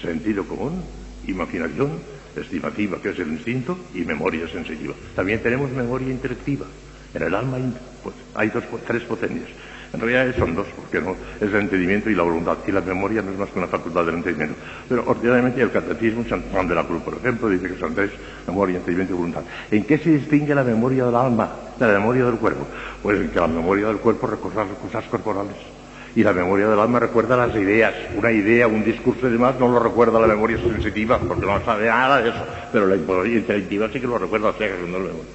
Sentido 0.00 0.44
común, 0.44 0.82
imaginación, 1.26 1.90
estimativa, 2.34 3.00
que 3.00 3.10
es 3.10 3.18
el 3.18 3.28
instinto, 3.28 3.78
y 3.94 4.00
memoria 4.00 4.48
sensitiva. 4.48 4.94
También 5.14 5.42
tenemos 5.42 5.70
memoria 5.70 6.08
intelectiva. 6.08 6.66
En 7.14 7.22
el 7.22 7.34
alma 7.34 7.58
pues, 8.02 8.14
hay 8.34 8.48
dos, 8.48 8.64
tres 8.86 9.02
potencias. 9.04 9.48
En 9.92 10.00
realidad 10.00 10.36
son 10.36 10.54
dos, 10.54 10.66
porque 10.74 11.00
no 11.00 11.12
es 11.36 11.42
el 11.42 11.54
entendimiento 11.54 12.10
y 12.10 12.14
la 12.14 12.24
voluntad. 12.24 12.58
Y 12.66 12.72
la 12.72 12.80
memoria 12.80 13.22
no 13.22 13.30
es 13.30 13.38
más 13.38 13.48
que 13.50 13.58
una 13.58 13.68
facultad 13.68 14.04
del 14.04 14.16
entendimiento. 14.16 14.56
Pero 14.88 15.04
ordinariamente 15.06 15.62
el 15.62 15.70
catecismo, 15.70 16.24
San 16.28 16.42
Juan 16.50 16.68
de 16.68 16.74
la 16.74 16.84
Cruz, 16.84 17.02
por 17.02 17.14
ejemplo, 17.14 17.48
dice 17.48 17.68
que 17.68 17.78
son 17.78 17.94
tres, 17.94 18.10
memoria, 18.46 18.76
entendimiento 18.76 19.14
y 19.14 19.16
voluntad. 19.16 19.42
¿En 19.70 19.84
qué 19.84 19.96
se 19.98 20.10
distingue 20.10 20.54
la 20.54 20.64
memoria 20.64 21.06
del 21.06 21.14
alma 21.14 21.50
de 21.78 21.86
la 21.86 21.92
memoria 21.94 22.24
del 22.24 22.34
cuerpo? 22.34 22.66
Pues 23.02 23.20
en 23.20 23.30
que 23.30 23.40
la 23.40 23.46
memoria 23.46 23.86
del 23.86 23.98
cuerpo 23.98 24.26
recuerda 24.26 24.64
las 24.64 24.76
cosas 24.78 25.04
corporales 25.04 25.75
y 26.16 26.24
la 26.24 26.32
memoria 26.32 26.66
del 26.66 26.80
alma 26.80 26.98
recuerda 26.98 27.36
las 27.36 27.54
ideas. 27.54 27.92
Una 28.16 28.32
idea, 28.32 28.66
un 28.66 28.82
discurso 28.82 29.28
y 29.28 29.32
demás 29.32 29.54
no 29.60 29.68
lo 29.68 29.78
recuerda 29.78 30.18
la 30.18 30.26
memoria 30.26 30.56
sensitiva, 30.56 31.18
porque 31.18 31.44
no 31.44 31.62
sabe 31.62 31.88
nada 31.88 32.22
de 32.22 32.30
eso. 32.30 32.38
Pero 32.72 32.86
la 32.86 32.96
memoria 32.96 33.36
intelectiva 33.36 33.88
sí 33.92 34.00
que 34.00 34.06
lo 34.06 34.16
recuerda, 34.16 34.48
o 34.48 34.54
sea 34.54 34.66
que 34.66 34.82
no 34.88 34.98
lo 34.98 35.04
vemos. 35.04 35.26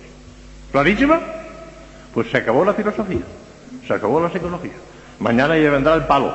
¿Clarísima? 0.72 1.20
Pues 2.12 2.32
se 2.32 2.38
acabó 2.38 2.66
la 2.66 2.74
filosofía, 2.74 3.22
se 3.88 3.94
acabó 3.94 4.20
la 4.20 4.32
psicología. 4.32 4.74
Mañana 5.20 5.56
ya 5.56 5.70
vendrá 5.70 5.94
el 5.94 6.06
palo. 6.06 6.34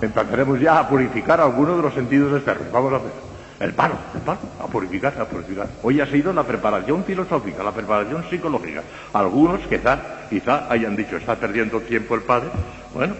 Empezaremos 0.00 0.60
ya 0.60 0.78
a 0.78 0.88
purificar 0.88 1.40
algunos 1.40 1.76
de 1.76 1.82
los 1.82 1.92
sentidos 1.92 2.36
externos. 2.36 2.70
Vamos 2.72 2.92
a 2.92 2.98
ver. 2.98 3.28
El 3.58 3.74
palo, 3.74 3.94
el 4.14 4.20
palo, 4.20 4.38
a 4.62 4.68
purificar, 4.68 5.20
a 5.20 5.24
purificar. 5.24 5.66
Hoy 5.82 6.00
ha 6.00 6.06
sido 6.06 6.32
la 6.32 6.44
preparación 6.44 7.02
filosófica, 7.02 7.64
la 7.64 7.72
preparación 7.72 8.22
psicológica. 8.30 8.84
Algunos 9.12 9.62
quizá, 9.62 9.98
quizá 10.30 10.70
hayan 10.70 10.94
dicho, 10.94 11.16
está 11.16 11.34
perdiendo 11.34 11.80
tiempo 11.80 12.14
el 12.14 12.20
padre. 12.20 12.50
Bueno, 12.94 13.14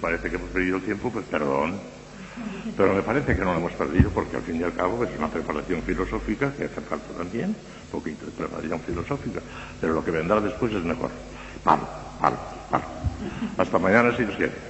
parece 0.00 0.30
que 0.30 0.36
hemos 0.36 0.50
perdido 0.50 0.76
el 0.76 0.82
tiempo, 0.82 1.10
pues 1.10 1.24
perdón. 1.26 1.78
Pero 2.76 2.94
me 2.94 3.02
parece 3.02 3.34
que 3.34 3.42
no 3.42 3.52
lo 3.52 3.58
hemos 3.58 3.72
perdido 3.72 4.10
porque 4.10 4.36
al 4.36 4.42
fin 4.42 4.60
y 4.60 4.62
al 4.62 4.72
cabo 4.72 5.02
es 5.04 5.10
una 5.18 5.28
preparación 5.28 5.82
filosófica 5.82 6.52
que 6.52 6.64
hace 6.64 6.80
falta 6.82 7.12
también, 7.16 7.48
un 7.48 7.90
poquito 7.90 8.26
de 8.26 8.32
preparación 8.32 8.80
filosófica, 8.80 9.40
pero 9.80 9.94
lo 9.94 10.04
que 10.04 10.12
vendrá 10.12 10.40
después 10.40 10.72
es 10.72 10.84
mejor. 10.84 11.10
Palo, 11.64 11.88
palo, 12.20 12.36
palo. 12.70 12.84
Hasta 13.56 13.78
mañana 13.78 14.16
si 14.16 14.24
Dios 14.24 14.36
quiere. 14.36 14.67